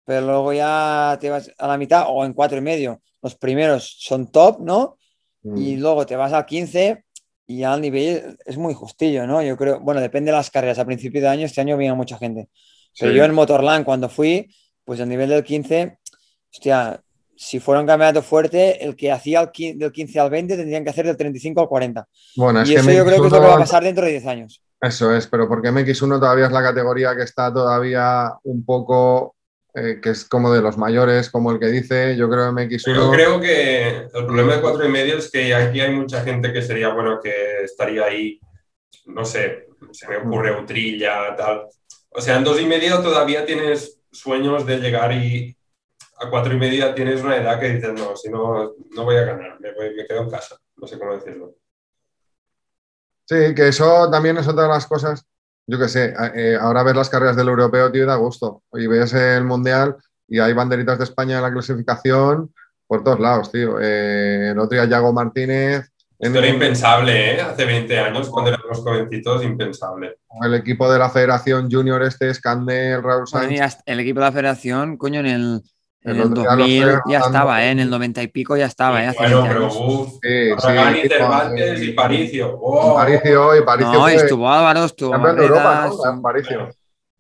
[0.05, 3.01] pero luego ya te vas a la mitad o en cuatro y medio.
[3.21, 4.97] Los primeros son top, ¿no?
[5.43, 5.79] Y mm.
[5.79, 7.03] luego te vas al 15
[7.47, 9.41] y al nivel es muy justillo, ¿no?
[9.41, 10.79] Yo creo, bueno, depende de las carreras.
[10.79, 12.49] A principio de año, este año viene mucha gente.
[12.99, 15.97] Pero yo en Motorland, cuando fui, pues al nivel del 15,
[16.51, 17.01] hostia,
[17.37, 21.05] si fuera un campeonato fuerte, el que hacía del 15 al 20 tendrían que hacer
[21.05, 22.07] del 35 al 40.
[22.35, 24.25] Bueno, y eso yo creo que es lo que va a pasar dentro de 10
[24.25, 24.61] años.
[24.81, 29.36] Eso es, pero porque MX1 todavía es la categoría que está todavía un poco,
[29.77, 32.95] eh, que es como de los mayores, como el que dice, yo creo MX1...
[32.95, 36.51] Yo creo que el problema de cuatro y medio es que aquí hay mucha gente
[36.51, 38.39] que sería bueno que estaría ahí,
[39.05, 41.67] no sé, se me ocurre Utrilla, tal.
[42.09, 45.55] O sea, en dos y medio todavía tienes sueños de llegar y
[46.19, 49.25] a cuatro y media tienes una edad que dices, no, si no, no voy a
[49.25, 51.53] ganar, me, me quedo en casa, no sé cómo decirlo.
[53.25, 55.23] Sí, que eso también es otra de las cosas.
[55.69, 58.63] Yo qué sé, eh, ahora ves las carreras del europeo, tío, da gusto.
[58.73, 59.97] Y ves el mundial
[60.27, 62.53] y hay banderitas de España en la clasificación
[62.87, 63.79] por todos lados, tío.
[63.81, 65.91] Eh, el otro día Yago Martínez.
[66.17, 67.41] Esto era impensable, ¿eh?
[67.41, 70.17] Hace 20 años, cuando éramos jovencitos, impensable.
[70.41, 73.79] El equipo de la Federación Junior este, Scandel, Raúl Sánchez.
[73.85, 75.61] el equipo de la Federación, coño, en el,
[76.07, 77.71] en el 2000 ya estaba, ¿eh?
[77.71, 79.03] en el 90 y pico ya estaba.
[79.03, 79.13] ¿eh?
[79.17, 82.57] bueno, pero uff, sí, y Paricio.
[82.61, 82.95] Oh.
[82.95, 83.93] Paricio y Paricio.
[83.93, 86.21] No, estuvo Álvaro, estuvo Europa, ¿no?
[86.21, 86.69] Paricio.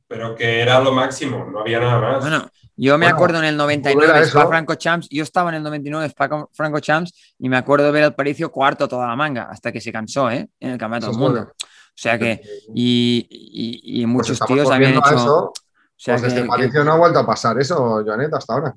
[0.07, 2.21] Pero que era lo máximo, no había nada más.
[2.21, 6.05] Bueno, yo me acuerdo en el 99 Spa Franco Champs, yo estaba en el 99
[6.05, 9.71] Spa Franco Champs y me acuerdo de ver al Paricio cuarto toda la manga, hasta
[9.71, 10.47] que se cansó, ¿eh?
[10.61, 11.41] En el Campeonato del Mundo.
[11.51, 12.41] O sea que,
[12.73, 15.51] y, y, y pues muchos tíos habían hecho
[15.97, 18.75] sea pues desde Paricio no ha vuelto a pasar eso, Joanet, hasta ahora.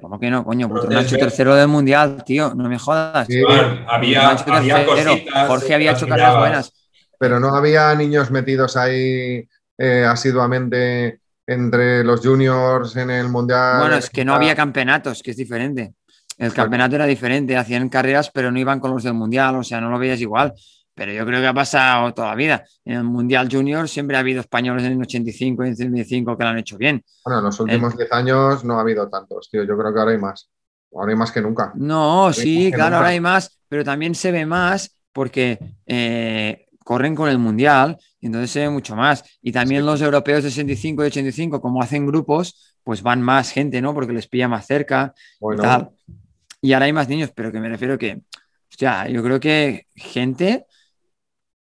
[0.00, 0.68] ¿Cómo que no, coño?
[0.68, 3.26] Puto Nacho tercero del mundial, tío, no me jodas.
[3.28, 3.40] Sí,
[3.86, 6.72] había, había cositas, Jorge había hecho carreras buenas.
[7.18, 13.78] Pero no había niños metidos ahí eh, asiduamente entre los juniors en el mundial.
[13.80, 15.94] Bueno, es que no había campeonatos, que es diferente.
[16.36, 19.80] El campeonato era diferente, hacían carreras, pero no iban con los del mundial, o sea,
[19.80, 20.52] no lo veías igual
[20.96, 22.64] pero yo creo que ha pasado toda la vida.
[22.82, 26.38] En el Mundial Junior siempre ha habido españoles en el 85 y en el 75
[26.38, 27.04] que lo han hecho bien.
[27.22, 29.62] Bueno, en los últimos 10 años no ha habido tantos, tío.
[29.64, 30.48] Yo creo que ahora hay más.
[30.94, 31.72] Ahora hay más que nunca.
[31.74, 37.28] No, sí, claro, ahora hay más, pero también se ve más porque eh, corren con
[37.28, 39.22] el Mundial y entonces se ve mucho más.
[39.42, 43.82] Y también los europeos de 65 y 85, como hacen grupos, pues van más gente,
[43.82, 43.92] ¿no?
[43.92, 45.90] Porque les pilla más cerca y tal.
[46.62, 48.22] Y ahora hay más niños, pero que me refiero que,
[48.70, 50.64] hostia, yo creo que gente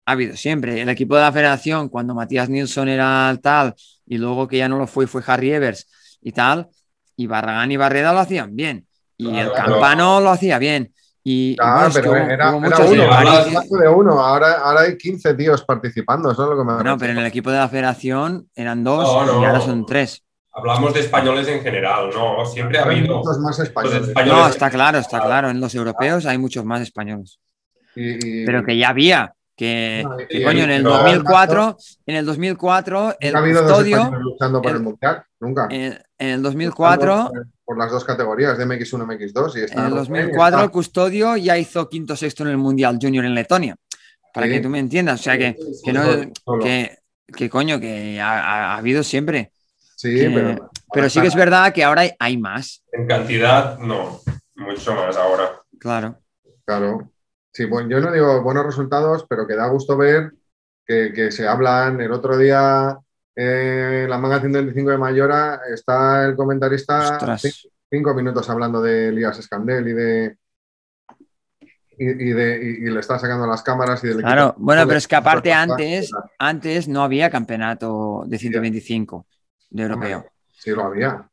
[0.06, 0.82] ha habido siempre.
[0.82, 3.76] El equipo de la federación, cuando Matías Nilsson era tal,
[4.06, 5.88] y luego que ya no lo fue, fue Harry Evers
[6.22, 6.68] y tal,
[7.16, 8.86] y Barragán y Barreda lo hacían bien.
[9.18, 10.94] Y el Campano lo hacía bien.
[11.28, 14.20] Y, claro, pero era, uno, de uno.
[14.20, 17.26] Ahora, ahora hay 15 tíos participando, eso es lo que me No, pero en el
[17.26, 20.24] equipo de la federación eran dos y ahora son tres.
[20.52, 22.46] Hablamos de españoles en general, ¿no?
[22.46, 23.18] Siempre ha habido.
[23.18, 24.14] Muchos más españoles.
[24.26, 25.50] No, está claro, está claro.
[25.50, 27.40] En los europeos hay muchos más españoles.
[27.96, 29.34] Pero que ya había.
[29.56, 30.04] Que,
[30.44, 31.78] coño, en el 2004,
[32.08, 34.12] en el 2004, el custodio.
[34.20, 35.68] luchando por el, mundial, nunca.
[35.72, 37.32] En, el 2004.
[37.64, 39.56] Por, las dos categorías de MX1 MX2.
[39.56, 43.34] Y en el 2004, el custodio ya hizo quinto sexto en el mundial junior en
[43.34, 43.76] Letonia.
[44.34, 45.22] Para que tú me entiendas.
[45.22, 46.04] O sea, que, que, no,
[46.62, 46.98] que,
[47.34, 49.52] que, coño, que ha, habido siempre.
[49.96, 50.70] Sí, pero.
[50.94, 52.84] Pero sí que es verdad que ahora hay más.
[52.92, 54.22] En cantidad, no.
[54.56, 55.62] Mucho más ahora.
[55.80, 56.20] Claro.
[56.66, 57.12] Claro.
[57.56, 60.34] Sí, bueno, yo no digo buenos resultados, pero que da gusto ver
[60.86, 62.02] que, se hablan.
[62.02, 63.00] El otro día,
[63.34, 67.18] eh, la manga 125 de Mayora, está el comentarista
[67.90, 70.38] cinco, minutos hablando de Elías Escandel y de.
[71.98, 75.16] Y, de, y, le está sacando las cámaras y del Claro, bueno, pero es que
[75.16, 79.26] aparte antes, antes no había campeonato de 125
[79.70, 80.26] de europeo.
[80.52, 81.26] Sí, lo había.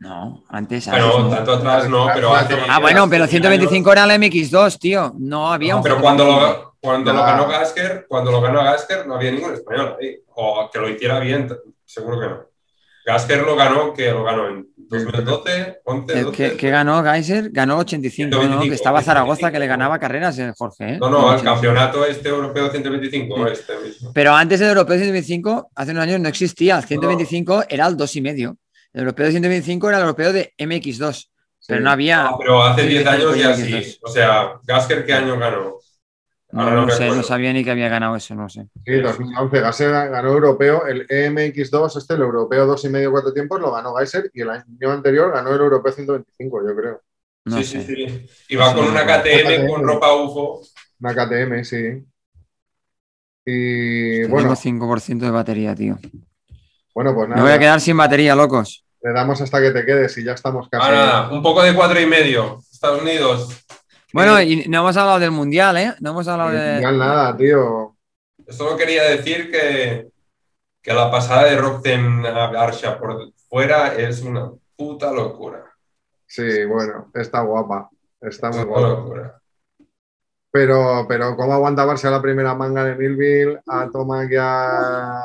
[0.00, 0.88] No, antes.
[0.90, 5.14] Pero tanto atrás no, pero Ah, bueno, pero 125 era el MX2, tío.
[5.18, 5.82] No había un.
[5.82, 9.96] Pero cuando lo, cuando lo ganó Gasker, cuando lo ganó Gasker, no había ningún español
[10.00, 10.16] ahí.
[10.34, 12.50] O que lo hiciera bien, seguro que no.
[13.04, 16.56] Gasker lo ganó, que lo ganó en 2012, 11, 12.
[16.56, 17.50] ¿Qué, ganó Geiser?
[17.50, 18.60] Ganó 85, ¿no?
[18.62, 20.94] Que estaba Zaragoza que le ganaba carreras, el Jorge.
[20.94, 20.98] ¿eh?
[20.98, 24.12] No, no, al campeonato este europeo 125, este mismo.
[24.14, 26.78] Pero antes del europeo 125, hace unos años no existía.
[26.78, 28.56] El 125 era el 2,5.
[28.92, 31.30] El europeo de 125 era el europeo de MX2,
[31.66, 32.24] pero no había.
[32.24, 33.98] No, pero hace 10 años ya sí.
[34.02, 35.78] O sea, Gasker, ¿qué año ganó?
[36.52, 38.66] no, sé, no sabía ni que había ganado eso, no sé.
[38.84, 43.60] Sí, 2011 Gasker ganó europeo, el MX2, este, el europeo dos y medio, cuatro tiempos,
[43.60, 47.02] lo ganó Geiser y el año anterior ganó el europeo 125, yo creo.
[47.46, 48.26] sí, sí, sí.
[48.48, 50.62] Y va con una KTM, con ropa UFO.
[51.00, 52.04] Una KTM, sí.
[53.46, 54.54] Y bueno.
[54.54, 55.98] Tengo 5% de batería, tío.
[56.94, 57.40] Bueno, pues nada.
[57.40, 58.84] Me voy a quedar sin batería, locos.
[59.02, 60.86] Le damos hasta que te quedes y ya estamos casi.
[60.90, 62.58] Ah, un poco de cuatro y medio.
[62.70, 63.64] Estados Unidos.
[64.12, 65.94] Bueno, y no hemos hablado del mundial, ¿eh?
[66.00, 66.72] No hemos hablado de.
[66.72, 67.96] Mundial nada, tío.
[68.48, 70.08] Solo quería decir que,
[70.82, 75.64] que la pasada de Rockten a Arsha por fuera es una puta locura.
[76.26, 77.88] Sí, bueno, está guapa.
[78.20, 78.88] Está muy guapa.
[78.88, 79.40] Locura.
[80.50, 83.60] Pero, pero ¿cómo aguanta Barça la primera manga de Millville?
[83.68, 85.22] A Toma ya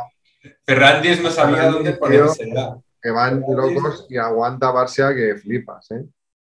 [0.65, 2.51] Ferrandis no sabía dónde ponerse.
[3.01, 6.05] Que van locos y aguanta Barcia que flipas, ¿eh?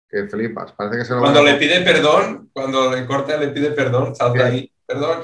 [0.09, 0.71] Que flipas.
[0.71, 4.47] Parece que se lo cuando le pide perdón, cuando le corta le pide perdón, salta
[4.47, 5.19] ahí, perdón.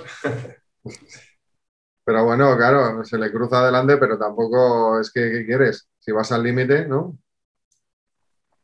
[2.04, 5.90] Pero bueno, claro, se le cruza adelante, pero tampoco es que ¿qué quieres?
[6.00, 7.18] Si vas al límite, ¿no?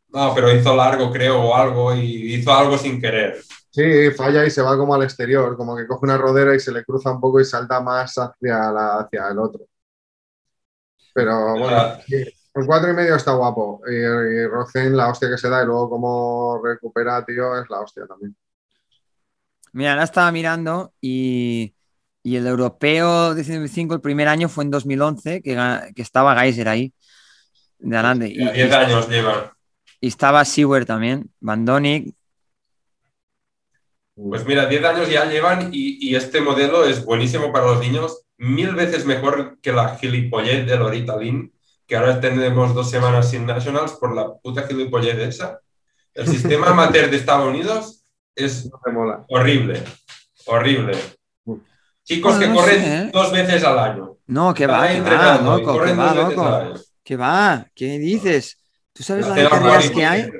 [0.09, 3.41] No, pero hizo largo, creo, o algo, y hizo algo sin querer.
[3.71, 6.71] Sí, falla y se va como al exterior, como que coge una rodera y se
[6.71, 9.65] le cruza un poco y salta más hacia, la, hacia el otro.
[11.13, 13.81] Pero bueno, el cuatro y medio está guapo.
[13.87, 18.05] Y, y la hostia que se da y luego cómo recupera, tío, es la hostia
[18.05, 18.35] también.
[19.73, 21.73] Mira, ahora estaba mirando y,
[22.23, 26.93] el europeo de 105 el primer año fue en 2011, que, que estaba Geiser ahí,
[27.79, 28.27] de adelante.
[28.27, 29.55] Y, 10 años lleva.
[29.99, 32.13] Y estaba Sewer también, Bandonic.
[34.15, 38.73] Pues mira, 10 años ya llevan y, este modelo es buenísimo para los niños mil
[38.73, 41.53] veces mejor que la gilipollez de Lorita Lynn,
[41.85, 45.59] que ahora tenemos dos semanas sin Nationals por la puta gilipollez esa.
[46.13, 48.03] El sistema amateur de Estados Unidos
[48.35, 48.67] es
[49.29, 49.83] horrible,
[50.47, 50.97] horrible.
[52.03, 53.11] Chicos que corren ¿eh?
[53.13, 54.17] dos veces al año.
[54.25, 56.79] No, que va, que va, loco, que va, loco.
[57.03, 58.57] Que va, ¿qué dices?
[58.91, 60.31] ¿Tú sabes las carreras que hay?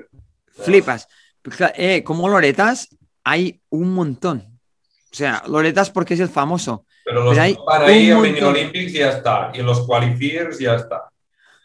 [0.48, 1.08] Flipas.
[1.76, 2.90] Eh, como Loretas
[3.24, 4.60] hay un montón.
[5.12, 6.86] O sea, Loretas porque es el famoso.
[7.12, 9.52] Pero los hay van ahí a Mini Olympics y ya está.
[9.54, 11.10] Y los qualifiers ya está.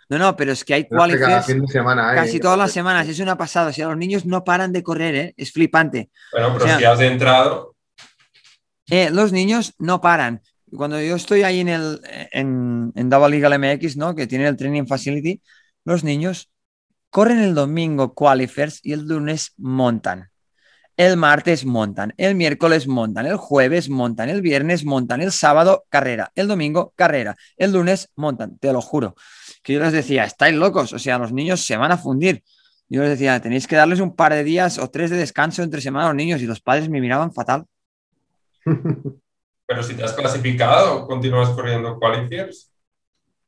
[0.08, 1.46] No, no, pero es que hay qualifiers
[1.86, 3.08] casi todas las semanas.
[3.08, 3.70] Es una pasada.
[3.70, 5.34] O sea, los niños no paran de correr, ¿eh?
[5.36, 6.10] Es flipante.
[6.32, 7.76] Bueno, pero si has entrado.
[8.90, 10.42] Eh, los niños no paran.
[10.76, 12.00] Cuando yo estoy ahí en el
[12.32, 14.16] en, en Double League MX, ¿no?
[14.16, 15.40] Que tiene el training facility,
[15.84, 16.50] los niños
[17.10, 20.28] corren el domingo qualifiers y el lunes montan.
[20.96, 26.32] El martes montan, el miércoles montan, el jueves montan, el viernes montan, el sábado carrera,
[26.34, 29.14] el domingo carrera, el lunes montan, te lo juro.
[29.62, 32.42] Que yo les decía, estáis locos, o sea, los niños se van a fundir.
[32.88, 35.82] Yo les decía, tenéis que darles un par de días o tres de descanso entre
[35.82, 37.66] semana a los niños y los padres me miraban fatal.
[39.66, 42.70] Pero si te has clasificado, continúas corriendo qualifiers.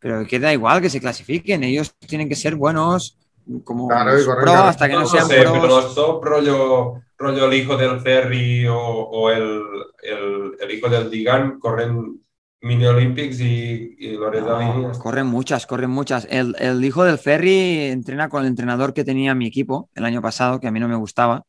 [0.01, 3.16] Pero queda igual que se clasifiquen, ellos tienen que ser buenos
[3.64, 8.01] como pro hasta que no, sean sé, Pero los top rollo rollo el hijo del
[8.01, 12.20] Ferry o, el, hijo del Digan corren
[12.61, 16.26] Mini Olympics y, y Loretta Corren muchas, corren muchas.
[16.30, 20.59] El, hijo del Ferry entrena con el entrenador que tenía mi equipo el año pasado,
[20.61, 21.44] que a mí no me gustaba,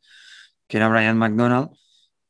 [0.68, 1.70] que era Brian McDonald.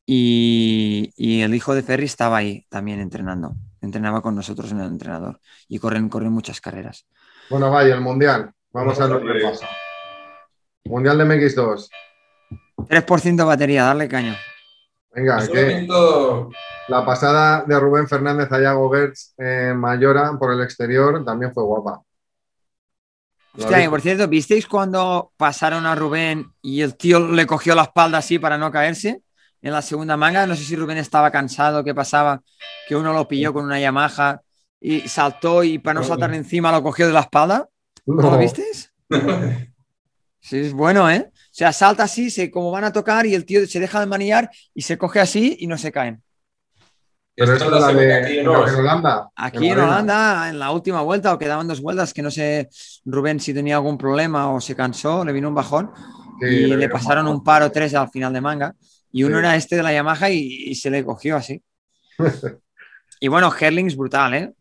[0.05, 1.11] Y,
[1.41, 3.53] el hijo de Ferry estaba ahí también entrenando.
[3.81, 5.39] Entrenaba con nosotros en el entrenador.
[5.67, 7.05] Y corren, corren muchas carreras.
[7.49, 8.51] Bueno, vaya, el Mundial.
[8.71, 9.67] Vamos a ver lo que pasa.
[10.85, 11.89] Mundial de MX2.
[12.77, 14.35] 3% de batería, darle caño.
[15.11, 15.87] Venga, que
[16.87, 21.63] la pasada de Rubén Fernández a Yago Gertz en Mayora por el exterior también fue
[21.63, 22.01] guapa.
[23.57, 28.19] Hostia, por cierto, ¿visteis cuando pasaron a Rubén y el tío le cogió la espalda
[28.19, 29.21] así para no caerse?
[29.61, 30.45] en la segunda manga.
[30.45, 32.41] No sé si Rubén estaba cansado, qué pasaba,
[32.87, 34.41] que uno lo pilló con una Yamaha
[34.79, 37.67] y saltó y para no saltar encima lo cogió de la espalda.
[38.05, 38.93] ¿No, lo visteis?
[40.41, 41.29] Sí, es bueno, ¿eh?
[41.29, 44.05] O sea, salta así, se, como van a tocar y el tío se deja de
[44.05, 46.23] manillar y se coge así y no se caen.
[47.35, 49.29] Pero esto es la de, aquí en, Holanda.
[49.35, 52.69] Aquí en, Holanda, en la última vuelta, o quedaban dos vueltas, que no sé,
[53.05, 55.91] Rubén, si tenía algún problema o se cansó, le vino un bajón
[56.41, 58.75] y le pasaron un par o tres al final de manga.
[59.11, 61.61] Y uno era este de la Yamaha y, se le cogió así.
[63.19, 64.53] y bueno, Herling es brutal, ¿eh?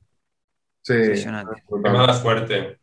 [0.82, 0.95] Sí.
[0.95, 1.62] Impresionante.
[1.82, 2.78] mala suerte.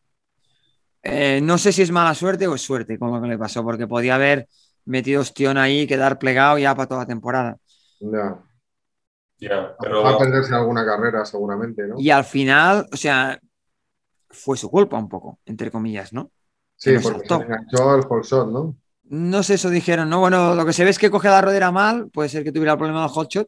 [1.07, 3.63] Eh, no sé si es mala suerte o es suerte con lo que le pasó,
[3.63, 4.47] porque podía haber
[4.85, 7.57] metido ostión ahí quedar plegado ya para toda la temporada.
[7.99, 8.39] Ya.
[9.37, 10.01] Ya, pero...
[10.01, 11.95] Va a perderse alguna carrera seguramente, ¿no?
[11.99, 13.39] Y al final, o sea,
[14.31, 16.31] fue su culpa un poco, entre comillas, ¿no?
[16.75, 18.75] Sí, porque se enganchó al shot, ¿no?
[19.03, 20.21] No sé, eso dijeron, ¿no?
[20.21, 22.71] Bueno, lo que se ve es que coge la rodera mal, puede ser que tuviera
[22.71, 23.47] el problema del hotshot,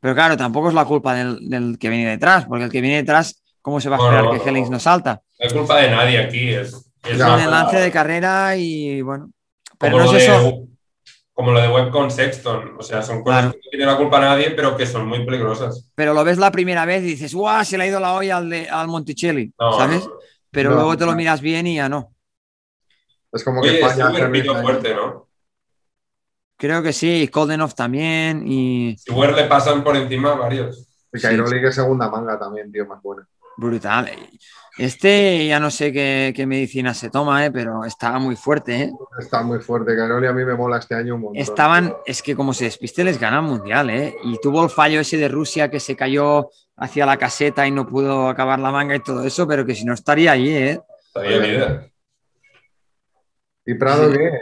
[0.00, 3.44] pero claro, tampoco es la culpa del, que viene detrás, porque el que viene detrás,
[3.62, 5.22] ¿cómo se va a esperar que Hellings no salta?
[5.38, 9.30] No es culpa de nadie aquí, es, es un enlace de carrera y bueno.
[9.78, 10.62] Pero no es eso.
[11.32, 14.16] Como lo de Web con Sexton, o sea, son cosas que no tiene la culpa
[14.16, 15.90] a nadie, pero que son muy peligrosas.
[15.94, 17.62] Pero lo ves la primera vez y dices, ¡guau!
[17.62, 20.08] Se le ha ido la olla al, de, al Monticelli, ¿sabes?
[20.50, 22.14] Pero luego te lo miras bien y ya no.
[23.32, 24.10] Es como que España
[24.62, 25.28] fuerte, ¿no?
[26.56, 28.44] Creo que sí, y Koldenov también.
[28.46, 28.96] Y.
[28.96, 30.88] Si le pasan por encima varios.
[31.12, 33.28] Y Cairoli que segunda manga también, tío, más buena.
[33.58, 34.10] Brutal.
[34.78, 37.50] Este ya no sé qué, medicina se toma, ¿eh?
[37.50, 38.82] pero estaba muy fuerte.
[38.82, 38.92] ¿eh?
[39.18, 39.96] Está muy fuerte.
[39.96, 41.40] Cairoli a mí me mola este año un montón.
[41.40, 43.88] Estaban, es que como se despiste les gana el mundial.
[43.88, 44.14] ¿eh?
[44.24, 47.86] Y tuvo el fallo ese de Rusia que se cayó hacia la caseta y no
[47.86, 50.48] pudo acabar la manga y todo eso, pero que si no estaría ahí.
[50.48, 50.80] ¿eh?
[51.08, 51.92] Estaría bien.
[53.64, 54.32] Y Prado, bien.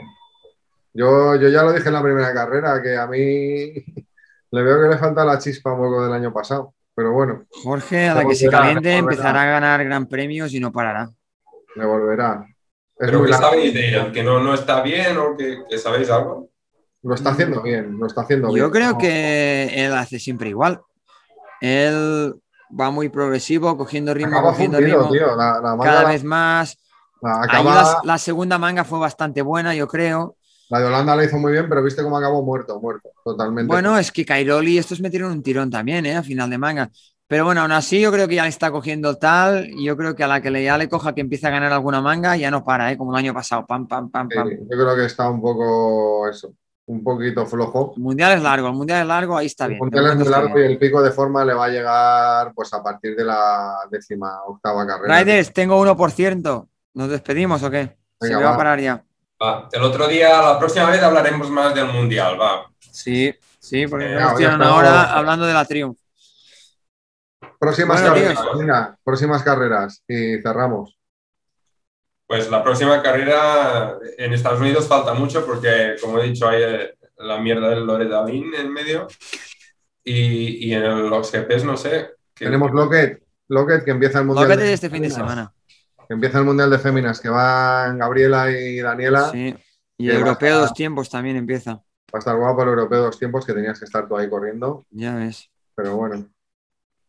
[0.93, 3.19] Yo, yo ya lo dije en la primera carrera, que a mí
[4.51, 6.75] le veo que le falta la chispa un poco del año pasado.
[6.95, 7.45] Pero bueno.
[7.63, 11.11] Jorge, a la que se caliente, empezará a ganar gran premios y no parará.
[11.75, 12.47] Le volverá.
[12.97, 14.13] ¿Pero qué sabéis de ella?
[14.13, 16.51] ¿Que no, no está bien o que, sabéis algo?
[17.03, 18.65] Lo está haciendo bien, lo está haciendo bien.
[18.65, 20.81] Yo creo que él hace siempre igual.
[21.61, 22.35] Él
[22.79, 25.11] va muy progresivo, cogiendo ritmo, cogiendo ritmo.
[25.83, 26.79] cada vez más.
[28.05, 30.37] La, segunda manga fue bastante buena, yo creo.
[30.71, 33.69] La de Holanda la hizo muy bien, pero viste cómo acabó muerto, muerto, totalmente.
[33.69, 36.17] Bueno, es que Cairoli estos metieron un tirón también, ¿eh?
[36.17, 36.91] A final de manga.
[37.27, 40.15] Pero bueno, aún así yo creo que ya le está cogiendo tal, y yo creo
[40.15, 42.51] que a la que le, ya le coja que empiece a ganar alguna manga, ya
[42.51, 42.99] no para, ¿eh?
[42.99, 44.51] Como el año pasado, pam, pam, pam, pam.
[44.51, 46.55] yo creo que está un poco eso,
[46.87, 47.95] un poquito flojo.
[47.97, 49.79] El mundial es largo, el mundial es largo, ahí está bien.
[49.79, 52.73] El mundial es muy largo y el pico de forma le va a llegar pues
[52.75, 55.19] a partir de la décima octava carrera.
[55.19, 56.69] Riders, tengo 1%.
[56.95, 57.97] ¿Nos despedimos o qué?
[58.21, 58.55] Se va.
[58.55, 59.03] a parar ya.
[59.73, 62.71] El otro día, la próxima vez hablaremos más del Mundial, va.
[62.79, 65.99] Sí, sí, porque eh, nos tiran ahora hablando de la Triumph.
[67.59, 68.39] Próximas carreras,
[69.03, 70.99] próximas carreras y cerramos.
[72.27, 76.95] Pues la próxima carrera en Estados Unidos falta mucho porque, como he dicho, hay eh,
[77.19, 79.07] la mierda del Loredalín en medio
[80.03, 82.11] y, y en los GPs no sé.
[82.35, 84.49] Tenemos Lockett, Lockett que empieza el Mundial.
[84.49, 85.54] Lockett este fin de semana
[86.09, 89.31] empieza el Mundial de Féminas, que van Gabriela y Daniela.
[89.31, 89.55] Sí,
[89.97, 91.75] y el Europeo dos tiempos también empieza.
[91.75, 94.85] Va a estar guapo el Europeo dos tiempos, que tenías que estar tú ahí corriendo.
[94.91, 95.51] Ya ves.
[95.75, 96.29] Pero bueno.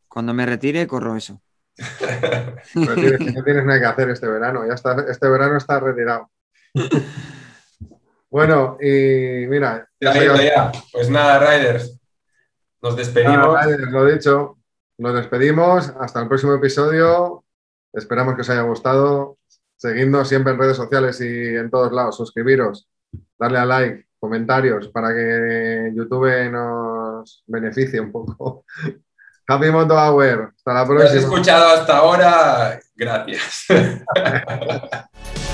[0.07, 1.41] Cuando me retire, corro eso.
[2.75, 6.31] no, tienes, nada que hacer este verano, ya está, este verano está retirado.
[8.29, 9.87] bueno, y mira.
[9.99, 11.99] Ya, Pues nada, Riders.
[12.81, 13.65] Nos despedimos.
[13.65, 14.57] Riders, lo dicho.
[14.97, 15.93] Nos despedimos.
[15.99, 17.44] Hasta el próximo episodio.
[17.95, 19.37] Esperamos que os haya gustado.
[19.77, 22.17] Seguidnos siempre en redes sociales y en todos lados.
[22.17, 22.87] Suscribiros,
[23.37, 28.65] darle a like, comentarios para que YouTube nos beneficie un poco.
[29.47, 30.53] Happy Moto Hour.
[30.55, 31.11] Hasta la próxima.
[31.11, 33.65] Si has escuchado hasta ahora, gracias.